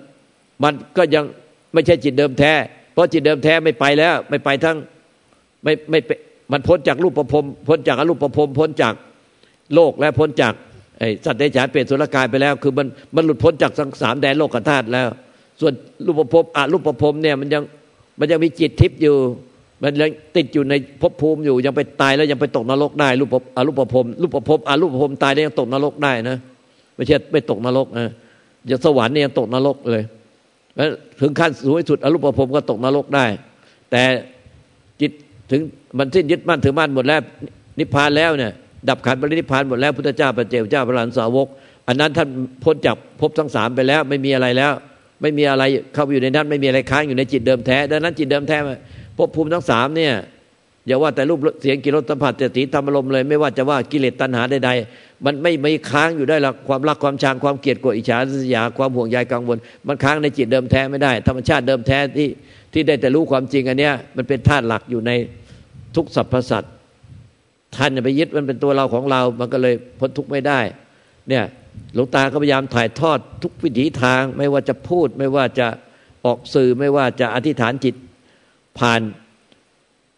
[0.62, 1.24] มันก็ยัง
[1.72, 2.52] ไม่ใช่จิตเดิมแท้
[2.92, 4.76] เพราะจิตเดิมแท้ไม่ไปแล้ว ไม่ไปทั้ง
[5.64, 5.98] ไม่ไม่
[6.52, 8.94] มันพ้นจากรูปประพรมพ้นจากอรูปประพรมพ้นจาก
[9.74, 10.54] โลกและพ้นจาก
[10.98, 15.08] ไอสัตว์เดรัจฉานเปรตสุรกายไปแล้ว คือมันมันหลุดพ้นจากสังสามแดนโลกธาตุแล้ว
[15.60, 15.72] ส่วน
[16.06, 17.62] รูปประพมอะรูปประพมเนี่ยมันยัง
[18.20, 19.16] มันยังมีจิตทิพย์อยู่
[19.82, 26.36] มันยังติดอยู่ในภพภูมิอยู่ยังไปตายแล้วยังไปตกนรกได้รูปอรูปประพรมรูปประพมอรูปประพมตายแล้วยังตกนรกได้นะ
[26.96, 28.06] ไม่ใช่ไม่ตกนรกนะ
[28.66, 30.02] อย่าสวรรค์เนี่ยตกนรกเลย
[30.76, 30.88] แล้ว
[31.20, 33.26] ถึงขั้นสูงสุดอรูปภพก็ตกนรกได้
[33.90, 34.02] แต่
[35.50, 35.60] ถึง
[35.98, 37.20] มันสิ้นยึดมั่นถือมั่นหมดแล้ว
[37.78, 38.52] นิพพานแล้วเนี่ย
[38.88, 41.48] ดับขันบรินิพพานหมดแล้วพุทธเจ้าพระเจ้าเจ้าพระหลานสาวก
[41.88, 42.28] อันนั้นท่าน
[42.62, 44.72] พ้นจากภพทั้งสามไปแล้ว ไม่มีอะไรแล้ว
[45.20, 48.58] ไม่มีอะไรเข้าไปอยู่ในนั้น ไม่มีอะไรค้างอยู่ในจิตเดิมแท้ดังนั้นจิตเดิมแท้
[49.16, 50.14] ภพภูมิทั้งสามเนี่ย
[50.86, 62.28] อย่าว่าแต่รูปเสียงกิริยสัมผัสเจติธรรมลมเลย ไม่ว่าจะว่ากิเลสตัณหาใดๆมันไม่ไม่ค้างอยู่ได้หรอกความรักความชังความเกลียดกลัวอิจฉาสยาความห่วงใยกังวล มันค้างในจิตเดิมแท้ไม่ได้ ธรรมชาติเดิมแท้ที่
[62.72, 65.10] ที่ได้แต่รู้ความจริงอันเนี้ยมันเป็นธาตุหลักอยู่ใน
[65.96, 66.72] ทุกสรรพสัตว์
[67.76, 70.61] ท่านไปยึดมันเป็นตัวเราของเรา มันก็เลยพ้นทุกข์ไม่ได้
[71.29, 71.44] เนี่ย
[71.94, 75.66] หลวงตาก็พยายามถ่ายทอดทุกวิถีทาง ไม่ว่าจะพูด ไม่ว่าจะ
[76.24, 77.94] ออกสื่อไม่ว่าจะอธิษฐานจิต
[78.79, 79.00] ผ่าน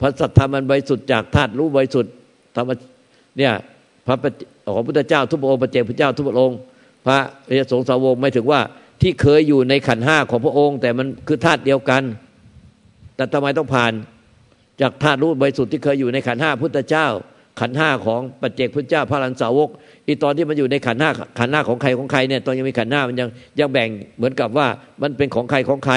[0.00, 2.12] พระสัทธรรมันบริสุทธิ์จากธาตุรู้บริสุทธิ์
[2.56, 2.70] ธรรม
[3.38, 3.52] เนี่ย
[4.06, 4.16] พระ
[4.74, 6.58] ของพุทธเจ้าทุกพระองค์พระเจ้าพระเจ้าทุกพระองค์
[7.06, 8.60] พระอริยสงสาวกไม่ถึงว่า
[9.00, 12.02] ที่เคยอยู่ในขันห้าของพระองค์ แต่มันคือธาตุเดียวกัน
[13.16, 13.92] แต่ทำไมต้องผ่าน
[14.82, 17.06] จากธาตุรู้บริสุทธิ์ที่เคยอยู่ในขันห้าพุทธเจ้า
[17.60, 19.68] ขันห้าของปัจเจกพุทธเจ้าพระลันสาวก
[20.06, 23.28] อีตอนที่มันอยู่ในขันห้าขันห้าของใครของใครเนี่ยตอนยังมีขันห้ามันยัง
[23.60, 24.66] ยังแบ่งเหมือนกับว่า
[25.02, 25.94] มันเป็นของใครของใคร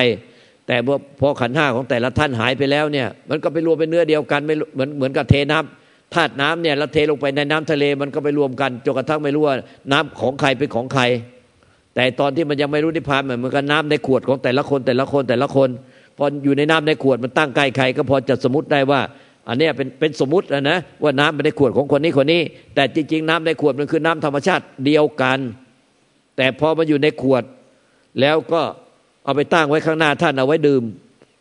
[0.67, 0.75] แต่
[1.19, 9.55] พอขันห้าของแต่ละท่านหายไปแล้วเนี่ยมันก็ไปรวมเป็นเนื้อเดียวกันไม่เหมือนเหมือนกับเทน้ำธาตุน้ำเนี่ยเราเทลงไปในน้ำทะเลมันก็ไปรวมกันจนกระทั่งไม่รู้ว่า
[9.91, 11.03] น้ำของใครเป็นของใคร
[11.95, 15.69] แต่ตอนที่มันยังไม่รู้นิพพานเหมือนกันน้ำในขวดของแต่ละคนแต่ละคนแต่ละคน
[16.17, 19.01] พออยู่ในน้ำในขวดมันตั้งใกล้ใครก็พอจะสมมติได้ว่า
[19.47, 22.41] อันนี้เป็นเป็นสมมตินะนะว่าน้ำในขวดของคนนี้คนนี้
[22.75, 25.39] แต่จริง ๆ น้ำในขวดมันคือน้ำธรรมชาติเดียวกัน
[26.37, 27.43] แต่พอมาอยู่ในขวด
[28.21, 28.61] แล้วก็
[29.23, 30.83] เอาไปตั้งไว้ข้างหน้าท่านเอาไว้ดื่ม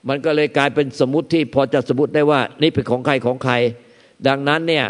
[0.08, 3.54] มันก็เลยกลายเป็นสมมติที่พอจะสมมติได้ว่า นี่เป็นของใครของใคร
[4.28, 4.86] ดังนั้นเนี่ย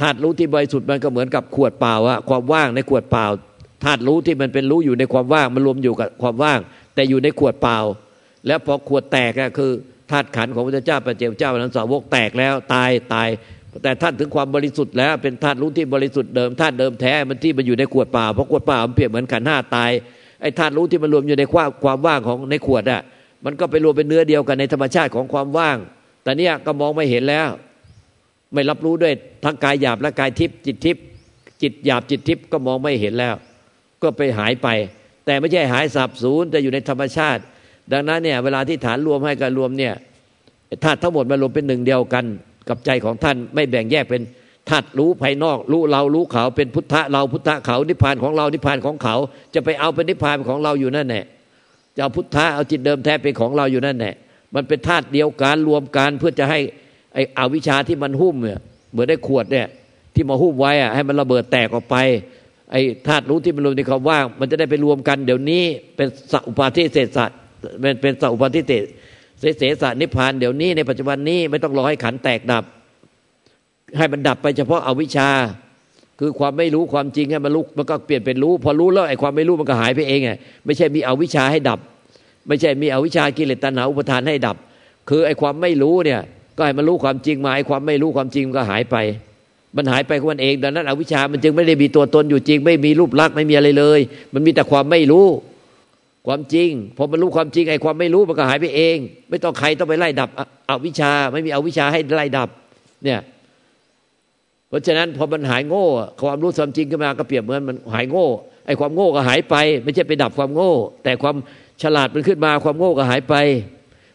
[0.00, 3.26] ธาตุรู้ที่บริสุทธิ์มันก็เหมือนกับขวดเปล่าอะความว่างในขวดเปล่า
[3.84, 6.58] ธาตุรู้ที่มันเป็นรู้อยู่ในความว่าง มันรวมอยู่กับความว่าง
[6.94, 7.78] แต่อยู่ในขวดเปล่า
[8.46, 9.72] แล้วพอขวดแตกก็คือ
[10.10, 13.28] ธาตุขันของพระเจ้าพระเจ้าเจ้านั้นสาวกแตกแล้วตายตาย
[13.82, 19.90] แต่ท่านถึงความบริสุทธิ์แล้วเป็นธาตุรู้ที่บริสุทธิ์เดิมธาตุเดิมแท้มันที่มันอยู่ในขวดเปล่าเพราะขวดเปล่ามันเปรียบเหมือนขันห้าตาย
[20.40, 23.02] ไอ้ธาตุรู้ที่มันรวมอยู่ในความความว่างของในขวดอะ
[23.44, 25.76] มันก็ไปรวมเป็นเนื้อเดียวกันในธรรมชาติของความว่าง
[26.22, 27.48] แต่เนี้ยก็มองไม่เห็นแล้ว
[28.52, 29.12] ไม่รับรู้ด้วย
[29.44, 31.04] ทั้งกายหยาบและกายทิพย์จิตทิพย์
[31.62, 33.34] จิตหยาบจิตทิพย์ก็มองไม่เห็นแล้ว
[34.02, 34.68] ก็ไปหายไป
[35.26, 37.42] แต่ไม่ใช่หายสับสูญแต่อยู่ในธรรมชาติ
[37.92, 39.94] ดังนั้นเนี่ยเวลาที่ฐานรวมให้กันรวมเนี่ย
[40.84, 42.24] ธาตุทั้งหมดมารวมเป็นหนึ่งเดียวกัน
[42.68, 44.22] กับใจของท่านไม่แบ่งแยกเป็น
[44.68, 49.16] ธาตุรู้ภายนอกรู้เรารู้เขาเป็นพุทธะเราพุทธะเขานิพพานของเรานิพพานของเขา
[49.54, 51.24] จะไปเอาเป็นนิพพานของเราอยู่นั่นแหละ
[51.94, 54.14] จะเอาพุทธะเอาจิตเดิมแท้เป็นของเราอยู่นั่นแหละ
[54.54, 56.60] มันเป็นธาตุเดียวกันรวมกันเพื่อจะให้
[57.14, 58.60] ไอ้อวิชาที่มันหุ้มเนี่ย
[58.92, 59.66] เหมือนได้ขวดเนี่ย
[60.14, 61.96] ที่มาหุ้มไว้อะให้มันระเบิดแตกออกไป
[62.72, 65.62] ไอ้ธาตุรู้ที่มันรวมในคำว่างมันจะได้ไปรวมกัน เดี๋ยวนี้
[65.96, 67.30] เป็นสัพปาทิเศษสัต
[67.80, 68.72] เป็นเป็นสัพปทิเต
[69.38, 72.64] เสเสสนิพพานเดี๋ยวนี้ในปัจจุบันนี้ไม่ต้องรอให้ขันแตกดับ
[73.96, 75.28] ให้มันดับไปเฉพาะอาวิชชา
[76.20, 80.30] คือความไม่รู้ความจริงให้มันรู้มันก็เปลี่ยนเป็นรู้ พอรู้แล้วไอ้ความไม่รู้มันก็หายไปเองไง
[80.64, 81.78] ไม่ใช่มีอวิชชาให้ดับ
[82.46, 84.56] ไม่ใช่มีอวิชชากิเลสตัณหาอุปทานให้ดับ
[85.08, 86.20] คือไอ้ความไม่รู้เนี่ย
[86.56, 88.96] ก็ให้มันรู้ความจริงมาไอ้ความไม่รู้ความจริงก็หายไป
[89.76, 94.00] มันหายไปของมันเองดังนั้นอวิชชามันจึงไม่ได้มีตัวตนอยู่จริง ไม่มีรูปลักษณ์ไม่มีอะไรเลย
[94.34, 95.26] มันมีแต่ความไม่รู้
[96.26, 98.96] ความจริงพอมันรู้ความจริงไอ้ความไม่รู้มันก็หายไปเอง
[99.30, 100.28] ไม่ต้องใครต้องไปไล่ดับ
[100.66, 102.48] เอาวิชาไม่มีเอาวิชาให้ไล่ดับ
[103.04, 103.20] เนี่ย
[104.68, 105.86] เพราะฉะนั้นพอมันหายโง่
[106.22, 108.26] ความรู้ความจริงขึ้นมาก็เปรียบเหมือนมันหายโง่
[108.66, 110.72] ไอ้ความโง่ก็หายไป ไม่ใช่ไปดับความโง่
[111.04, 111.36] แต่ความ
[111.82, 113.34] ฉลาดมันขึ้นมาความโง่ก็หายไป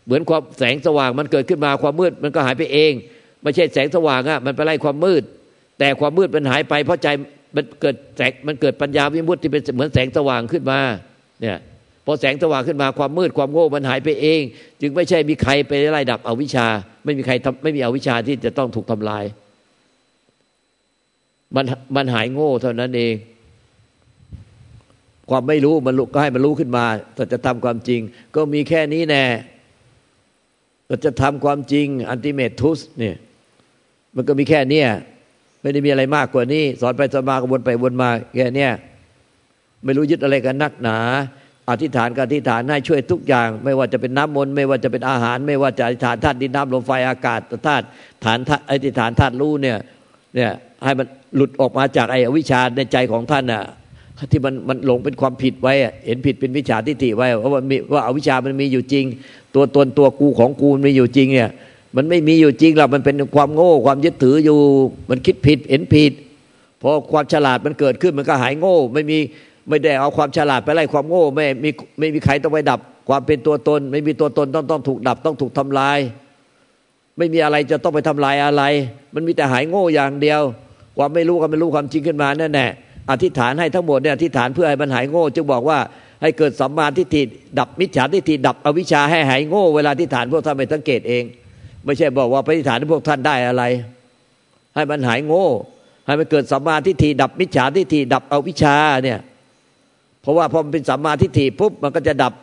[0.06, 2.91] เหมือนความแสงสว่างมันเกิดขึ้นมาความมืดมันก็หายไปเอง
[3.41, 5.24] ไม่ใช่แสงสว่างอะมันไปไล่ความมืด
[5.80, 7.08] แต่ความมืดมันหายไป เพราะใจ
[7.56, 10.80] มันเกิดแสงมันเกิดปัญญาวิมุตติเป็นเหมือนแสงสว่างขึ้นมา
[11.41, 11.58] เนี่ย
[12.06, 14.42] พอแสงสว่างขึ้นมาความมืดความโง่มันหายไปเอง
[14.82, 16.68] จึงไม่ใช่มีใครไปไล่ดับอวิชา
[17.04, 17.34] ไม่มีใคร
[17.64, 19.24] ไม่มีอวิชาที่จะต้องถูกทำลาย
[21.56, 23.16] มันมันหายโง่เท่านั้นเอง
[25.30, 26.86] ความไม่รู้มันก็ให้มันรู้ขึ้นมา
[27.16, 28.02] แต่จะทำความจริง
[28.36, 29.26] ก็มีแค่นี้แน่
[30.88, 33.16] แต่จะทำความจริง อันติเมทุสเนี่ย
[34.16, 34.88] มันก็มีแค่เนี้ย
[35.62, 38.72] ไม่ได้มีอะไรมากกว่านี้ สอนไปสอนมาก็วนไปวนมาแค่เนี้ย
[39.84, 40.98] ไม่รู้ยึดอะไรกันนักหนา
[41.69, 47.86] อธิษฐานกับอธิษฐานให้ช่วยทุกอย่าง ไม่ว่าจะเป็นน้ำมนต์ไม่ว่าจะเป็นอาหาร ไม่ว่าจะอธิษฐานธาตุดินน้ำลมไฟอากาศธาตุ
[48.26, 49.78] ฐานอธิษฐานธาตุรู้เนี่ย
[50.36, 50.52] เนี่ย
[50.84, 53.63] ให้มันหลุดออกมาจากไอ้วิชาในใจของท่านน่ะ
[54.32, 55.74] ที่มันมันหลงเป็นความผิดไว้
[56.06, 59.06] เห็นผิดเป็นวิชาทิฏฐิไว้ว่ามีว่าอาวิชามันมีอยู่จริง
[59.56, 61.50] ตัวตนตัวกูของกูมันมีอยู่จริงเนี่ย
[61.95, 64.60] มันไม่มีอยู่จริงหรอกมันเป็นความโง่ความยึดถืออยู่
[65.10, 66.12] มันคิดผิดเห็นผิด
[66.82, 69.17] พอความฉลาดมันเกิดขึ้นมันก็หายโง่ ไม่มี
[69.69, 71.69] ไม่ได้เอาความฉลาดไปไล่ความโง่ไม่มี
[72.00, 76.00] ไม่มีใครต้องไปดับ ความเป็นตัวตน ไม่มีตัวตนต้องต้องถูกดับต้องถูกทำลาย
[77.17, 78.63] ไม่มีอะไรจะต้องไปทำลายอะไร
[79.13, 80.41] มันมีแต่หายโง่อย่างเดียว
[80.97, 82.67] ความไม่รู้ก็ไม่รู้ความจริงขึ้นมาแน่แน่
[83.12, 85.80] อธิษฐานให้ทั้งหมดเนี่ยอธิษฐานเพื่อให้มันหายโง่ จึงบอกว่า
[86.21, 87.21] ให้เกิดสัมมาทิฏฐิ
[87.60, 91.24] ดับมิจฉาทิฏฐิดับอวิชชาให้หายโง่ เวลาที่ฐานพวกท่านไปสังเกตเอง
[91.86, 93.63] ไม่ใช่บอกว่าปฏิฐานพวกท่านได้อะไร
[94.76, 95.47] ให้มันหายโง่
[96.06, 99.19] ให้มันเกิดสัมมาทิฏฐิดับมิจฉาทิฏฐิดับอวิชชาเนี่ย
[100.21, 102.34] เพราะว่าพอมันเป็นสัมมาทิฏฐิปุ๊บมันก็จะดับ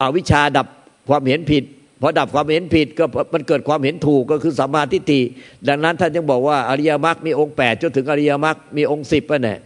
[0.00, 0.66] อวิชชาดับ
[1.08, 1.64] ความเห็นผิด
[2.00, 5.20] พอดับความเห็นผิดก็มันเกิดความเห็นถูกก็คือสัมมาทิฏฐิ
[5.68, 9.58] ดังนั้นท่านจึงบอกว่าอริยมรรคมีองค์แปดจนถึงอริยมรรคมีองค์สิบป่ะเนี่ย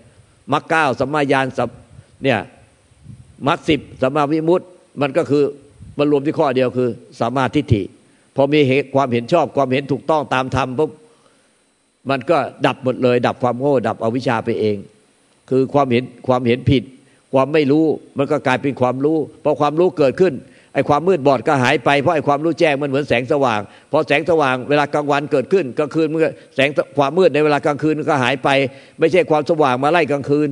[0.53, 1.69] มรรคเก้าสัมมาญาณสัม
[2.25, 2.39] เนี่ย
[3.49, 4.67] มรรคสิบสัมมาวิมุตติ
[5.01, 5.45] มันก็คือ
[5.99, 6.89] มันรวมที่ข้อเดียวคือ
[7.21, 7.83] สัมมาทิฏฐิ
[8.37, 10.91] พอมีเหตุความเห็นชอบความเห็นถูกต้องตามธรรมปุ๊บ
[12.11, 14.77] มันก็ดับหมดเลย ดับความโง่ดับอวิชชาไปเอง
[15.51, 16.83] คือความเห็นความเห็นผิด
[17.33, 17.85] ความไม่รู้
[18.19, 20.35] มันก็กลายเป็นความรู้พอความรู้เกิดขึ้น
[20.75, 23.61] ไอ้ความมืดบอดก็หายไปเพราะไอ้ความรู้แจ้งมันเหมือนแสงสว่าง
[23.93, 28.49] พอแสงสว่างเวลากลางวันเกิดขึ้นกลางคืนมันก็แสงความมืดในเวลากลางคืนก็หายไป
[28.99, 30.49] ไม่ใช่ความสว่างมาไล่กลางคืน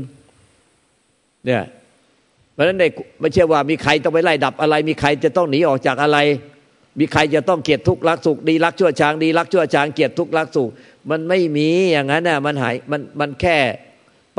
[1.47, 1.63] เนี่ย
[2.55, 2.85] เพราะฉะนั้นใน
[3.21, 6.19] ไม่ใช่ว่ามีใครต้องไปไล่ดับอะไร มีใครจะต้องหนีออกจากอะไร
[6.99, 10.69] มีใครจะต้องเกลียดทุกข์รักสุขดีรักชั่วช้างดีรักชั่วช้างเกลียดทุกข์รักสุข
[11.11, 13.57] มันไม่มีอย่างนั้นน่ะมันหายมันมันแค่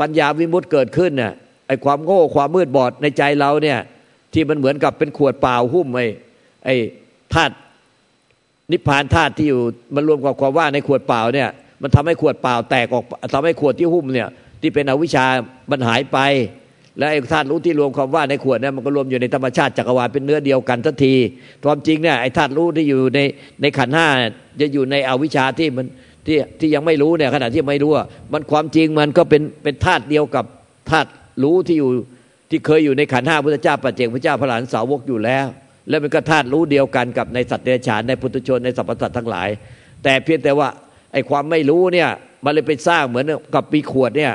[0.00, 1.32] ปัญญาวิมุตต์เกิดขึ้นน่ะ
[1.66, 3.78] ไอ้ความโง่ความมืดบอดในใจเราเนี่ย
[4.32, 6.06] ที่มันเหมือนกับเป็นขวดเปล่าหุ้มไอ้
[6.64, 6.74] ไอ้
[7.34, 7.54] ธาตุ
[8.72, 9.62] นิพพานธาตุที่อยู่
[9.94, 11.48] มันรวมกับความว่าในขวดเปล่าเนี่ย
[11.82, 13.04] มันทำให้ขวดเปล่าแตกออก
[13.34, 14.28] ทำให้ขวดที่หุ้มเนี่ย
[14.60, 15.24] ที่เป็นอวิชา
[15.70, 16.18] มันหายไป
[16.98, 21.14] และไอ้ธาตุรู้ที่รวมความว่าในขวดเนี่ยมันก็รวมอยู่ในธรรมชาติจักรวาลเป็นเนื้อเดียวกันทันที
[21.64, 23.20] ความจริงเนี่ยไอ้ธาตุรู้ที่อยู่ใน
[23.62, 24.06] ในขันห้า
[24.60, 25.86] จะอยู่ในอวิชาที่มัน
[26.26, 30.44] ที่ที่ยังไม่รู้เนี่ยขณะที่ไม่รู้อะมันความจริงมันก็เป็นเป็นธาตุเดียวกับ
[30.90, 31.10] ธาตุ
[31.42, 31.90] รู้ที่อยู่
[32.50, 35.46] ที่เคยอยู่ในขันห้าพุทธเจ้าปัจเจกพระเจ้าพระหลานสาวกอยู่แล้ว
[35.88, 39.48] แล้วมันก็ธาตุรู้เดียวกันกับในสัตว์เดรัจฉานในพุทธชนในสรรพสัตว์ทั้งหลาย
[40.02, 40.68] แต่เพียงแต่ว่า
[41.12, 42.08] ไอ้ความไม่รู้เนี่ย
[42.44, 44.32] มันเลยไปสร้างเหมือนกับมีขวดเนี่ย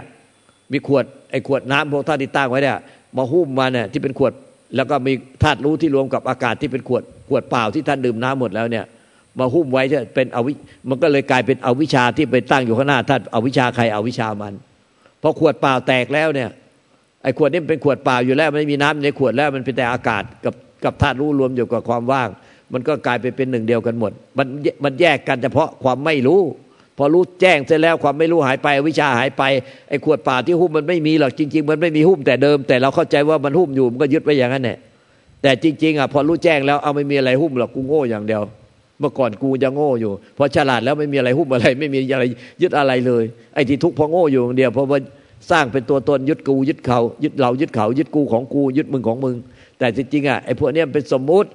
[0.71, 2.78] มีขวดไอ้ขวดน้ำพวกท่านที่ตั้งไว้เนี่ย
[3.17, 4.34] มาหุ้มมาเนี่ยที่เป็นขวด
[4.75, 8.86] แล้วก็มีธาตุรู้ที่รวมกับอากาศที่เป็นขวดขวดเปล่าที่ท่านดื่มน้ำหมดแล้วเนี่ย
[9.39, 10.54] มาหุ้มไว้จะเป็นอวิ
[10.89, 14.54] มันก็เลยกลายเป็นอวิชาที่ไปตั้งอยู่ข้างหน้าท่านอวิชาใครอวิชามัน
[15.21, 16.49] พอขวดเปล่าแตกแล้วเนี่ย
[17.23, 22.30] ไอ้ขวดนี้เป็นขวดเปล่าอยู่แล้วไม่มีน้ำในขวดแล้วมันเป็นแต่อากาศกับกับธาตุรู้รวมอยู่กับความว่าง
[22.73, 24.47] มันก็กลายไปเป็นหนึ่งเดียวกันหมด มัน
[24.84, 26.41] มันแยกกันเฉพาะความไม่รู้
[26.97, 29.43] พอรู้แจ้งเสร็จแล้วความไม่รู้หายไปวิชาหายไป
[29.89, 34.78] ไอ้ขวดเปล่าที่หุ้มมันไม่มีหรอกจริง ๆ มันไม่มีหุ้มแต่เดิม แต่เราเข้าใจว่ามันหุ้มอยู่มันก็ยึดไปอย่างนั้นแหละ
[35.41, 38.41] แต่จริงๆอะพอรู้แจ้งแล้วเอาไม่มีอะไรหุ้มหรอกกูโง่อย่างเดียว
[39.00, 42.24] เมื่อก่อนกูจะโง่อยู่พอฉลาดแล้วไม่มีอะไรหุ้มอะไร ไม่มีอะไร
[42.62, 45.00] ยึดอะไรเลย ไอ้ที่ทุกข์พอโง่อยู่งเดียวเพราะว่า
[45.52, 49.36] สร้างเป็นตัวตนยึดกูยึดเขายึดเรายึดเขายึดกูของกูยึดมึงของมึง
[49.80, 51.50] แต่จริงๆอะไอ้พวกเนี้ยเป็นสมมุติ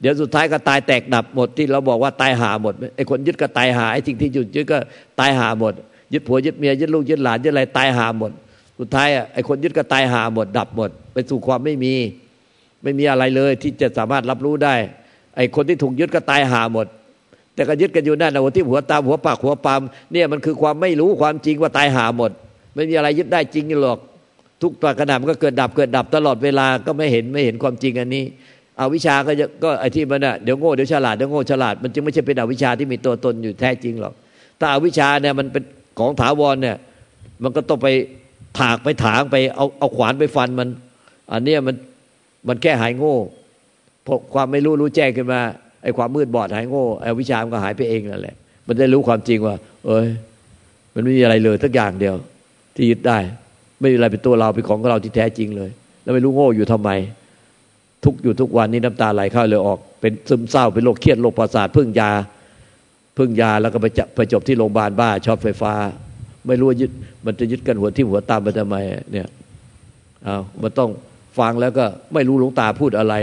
[0.00, 4.78] เดี๋ยวสุดท้ายก็ตายแตกดับหมดที่เราบอกว่าตายหาหมดไอ้คนยึดก็ตายหาไอ้สิ่งที่ยึดยึดก็
[5.20, 5.74] ตายหาหมด
[6.12, 8.30] ยึดผัวยึดเมียยึดลูกยึดหลานยึดอะไรตายหาหมด
[8.78, 11.94] สุดท้ายอะไอ้คนยึดก็ตายหาหมดดับหมด ไปสู่ความไม่มี
[12.82, 14.74] ไม่มีอะไรเลยที่จะสามารถรับรู้ได้
[15.36, 16.86] ไอ้คนที่ถูกยึดก็ตายหาหมด
[17.54, 19.80] แต่ก็ยึดกันอยู่นั่นนะที่หัวตาหัวปากหัวปาม
[20.12, 22.30] เนี่ยมันคือความไม่รู้ความจริงว่าตายหาหมด
[22.74, 23.98] ไม่มีอะไรยึดได้จริงหรอก
[24.62, 28.24] ทุกปากระดับก็เกิดดับเกิดดับตลอดเวลาก็ไม่เห็นไม่เห็นความจริงอันนี้
[28.76, 34.14] เอาวิชาก็ก็ไอ้ที่มันอะเดี๋ยวโง่เดี๋ยวฉลาดเดี๋ยวโง่ฉลาดมันจึงไม่ใช่เป็นอวิชาที่มีตัวตนอยู่แท้จริงหรอก
[34.60, 35.62] ถ้าอาวิชาเนี่ยมันเป็น
[35.98, 36.76] ของถาวรเนี่ย
[37.42, 37.88] มันก็ต้องไป
[38.58, 40.68] ถากไปถางไปเอาเอาขวานไปฟันมัน
[41.32, 41.76] อันนี้มัน
[42.48, 43.16] มันแค่หายโง่
[44.06, 45.40] พอความไม่รู้รู้แจ้งขึ้นมา
[45.82, 50.08] ไอ้ความมืดบอดหายโง่ไอ้วิชามันก็หายไปเองนั่นแหละ มันได้รู้ความจริงว่า เอ้ย
[50.94, 52.14] มันไม่มีอะไรเลยสักอย่างเดียว
[52.76, 53.18] ที่ยึดได้
[53.80, 55.70] ไม่มีอะไรเป็นตัวเราเป็นของเราที่แท้จริงเลย
[56.02, 56.90] แล้วไม่รู้โง่อยู่ทำไม
[58.04, 62.10] ทุกอยู่ทุกวันนี้น้ำตาไหลเข้าเลยออก เป็นซึมเศร้าเป็นโรคเครียดโรคประสาทพึ่งยา
[63.18, 65.72] พึ่งยาแล้วก็ไปจไปจบที่โรงพยาบาลบ้าช็อตไฟฟ้า
[66.46, 66.90] ไม่รู้ยึด
[67.24, 68.76] มันจะยึดกันหัวที่หัวตามไปทำไม
[69.12, 69.28] เนี่ย
[70.24, 70.90] เอามันต้อง
[71.38, 73.14] ฟังแล้วก็ไม่รู้หลวงตาพูดอะไร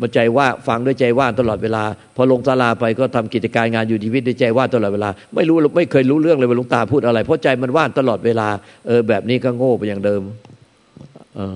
[0.00, 1.82] มันใจว่าฟังด้วยใจว่างตลอดเวลา
[2.16, 8.48] พอลงศาลาไปก็ทำกิจการงานอยู่ชีวิตด้วยใจว่างตลอดเวลา ไม่รู้ไม่เคยรู้เรื่องเลยว่าหลวงตาพูดอะไร เพราะใจมันว่างตลอดเวลา
[8.86, 10.22] เออแบบนี้ก็โง่ไปอย่างเดิม
[11.36, 11.54] เออ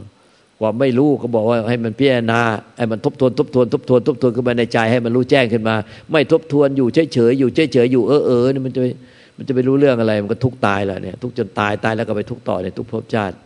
[0.60, 2.40] ความไม่รู้ก็บอกว่าให้มันพิจารณา
[2.78, 5.76] ให้มันทบทวนทบทวนทบทวนทบทวนขึ้นมาในใจให้มันรู้แจ้งขึ้นมา
[6.12, 8.80] ไม่ทบทวนอยู่เฉยเฉยอยู่เฉยเฉยอยู่เออเออนี่มันจะ
[9.36, 13.36] มันจะไปรู้เรื่องอะไร มันก็ทุกตายแหละเนี่ยทุกจนตายตายแล้วก็ไปทุกต่อในทุกภพชาติ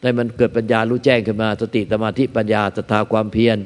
[0.00, 3.58] ได้มันเกิดปัญญารู้แจ้งขึ้นมา สติสมาธิปัญญาศรัทธาความเพียร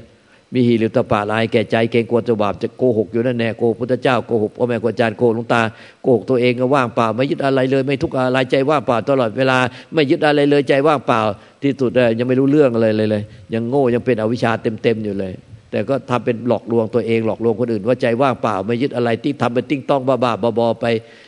[0.54, 5.62] มีหิริโอตตัปปะละอายแก่ใจเกรงกลัวต่อบาปจะโกหกอยู่นั่นแน่โกหกพุทธเจ้าโกหกพ่อแม่ครูอาจารย์โกหกหลวงตา
[6.02, 9.58] โกหกตัวเองก็ว่างเปล่า ไม่ยึดอะไรเลย ไม่ทุกข์อะไรใจว่างเปล่าตลอดเวลา
[9.94, 11.20] ไม่ยึดอะไรเลยใจว่างเปล่า
[11.62, 13.22] ที่สุดยังไม่รู้เรื่องอะไรเลยเลย
[13.54, 15.32] ยังโง่ยังเป็นอวิชชาเต็มๆอยู่เลย
[15.70, 20.86] แต่ก็ทำเป็นหลอกลวงตัวเองหลอกลวงคนอื่น ว่าใจว่างเปล่า ไม่ยึดอะไรที่ทำเป็นติงต๊องบ้าๆบอๆไป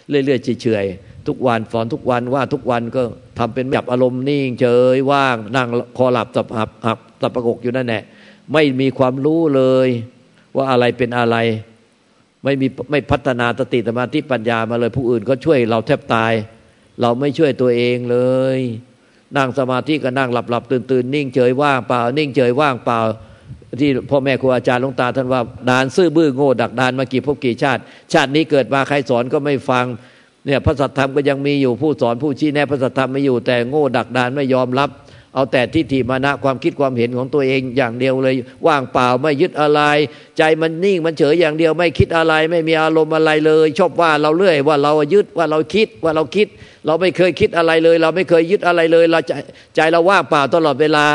[0.09, 3.03] เรื่อยๆเฉยๆทุกวันสอนทุกวันว่าทุกวันก็
[3.39, 8.03] ทำเป็นจับอารมณ์นิ่งเฉยว่างนั่งคอหลับสับหับหับสับประกกอยู่นั่นแหละ
[8.53, 9.89] ไม่มีความรู้เลย
[10.57, 11.37] ว่าอะไรเป็นอะไร
[12.45, 16.33] ไม่มีไม่พัฒนาสติสมาธิปัญญามาเลย ผู้อื่นก็ช่วยเราแทบตาย
[17.01, 18.19] เราไม่ช่วยตัวเองเล
[18.57, 18.59] ย
[19.37, 23.01] นั่งสมาธิก็นั่งหลับหลับตื่นตื่นนิ่งเฉยว่างเปล่า นิ่งเฉยว่างเปล่า
[23.81, 25.41] ที่พ่อแม่ครูอาจารย์ลงตาท่านว่า
[25.71, 27.81] ดานซื่อบื้อโง่ดักดานมากี่พบกี่ชาติ
[28.13, 29.85] ชาตินี้เกิดมาใครสอนก็ไม่ฟัง
[30.47, 34.91] เนี่ยพระสัทธรรมก็ยังมีอยู่ผู้สอนผู้ชี้แนะพระสัทธรรมไม่อยู่แต่โง่ดักดานไม่ยอมรับ
[35.39, 38.35] เอาแต่ทิฏฐิมานะความคิดความเห็นของตัวเองอย่างเดียวเลย
[38.67, 39.81] ว่างเปล่าไม่ยึดอะไร
[40.39, 46.47] ใจมันนิ่งมันเฉยอย่างเดียวไม่คิดอะไร ไม่มีอารมณ์อะไรเลย ชอบว่าเราเรื่อย ว่าเรายึดว่าเราคิดว่าเราคิด
[46.87, 49.33] เราไม่เคยคิดอะไรเลย เราไม่เคยยึดอะไรเลย เราใจ
[49.77, 51.07] ใจเราว่างเปล่าตลอดเวลา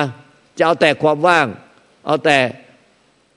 [0.58, 1.46] จะเอาแต่ความว่าง
[2.08, 2.38] เอาแต่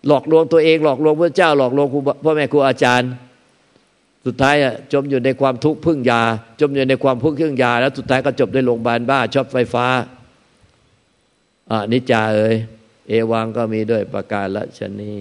[0.07, 1.87] หลอกลวงตัวเองหลอกลวงพระเจ้าหลอกลวง
[2.25, 3.11] พ่อแม่ครูอาจารย์
[4.27, 6.23] สุดท้ายอะจมอยู่ในความทุกข์พึ่งยา
[6.61, 9.87] จมอยู่ในความพึ่งเครื่องยา แล้วสุดท้ายก็จบในโรงพยาบาลบ้าช็อตไฟฟ้า
[11.73, 12.57] อนิจจาเอ่ย
[13.09, 15.15] เอวังก็มีด้วยประการละชนี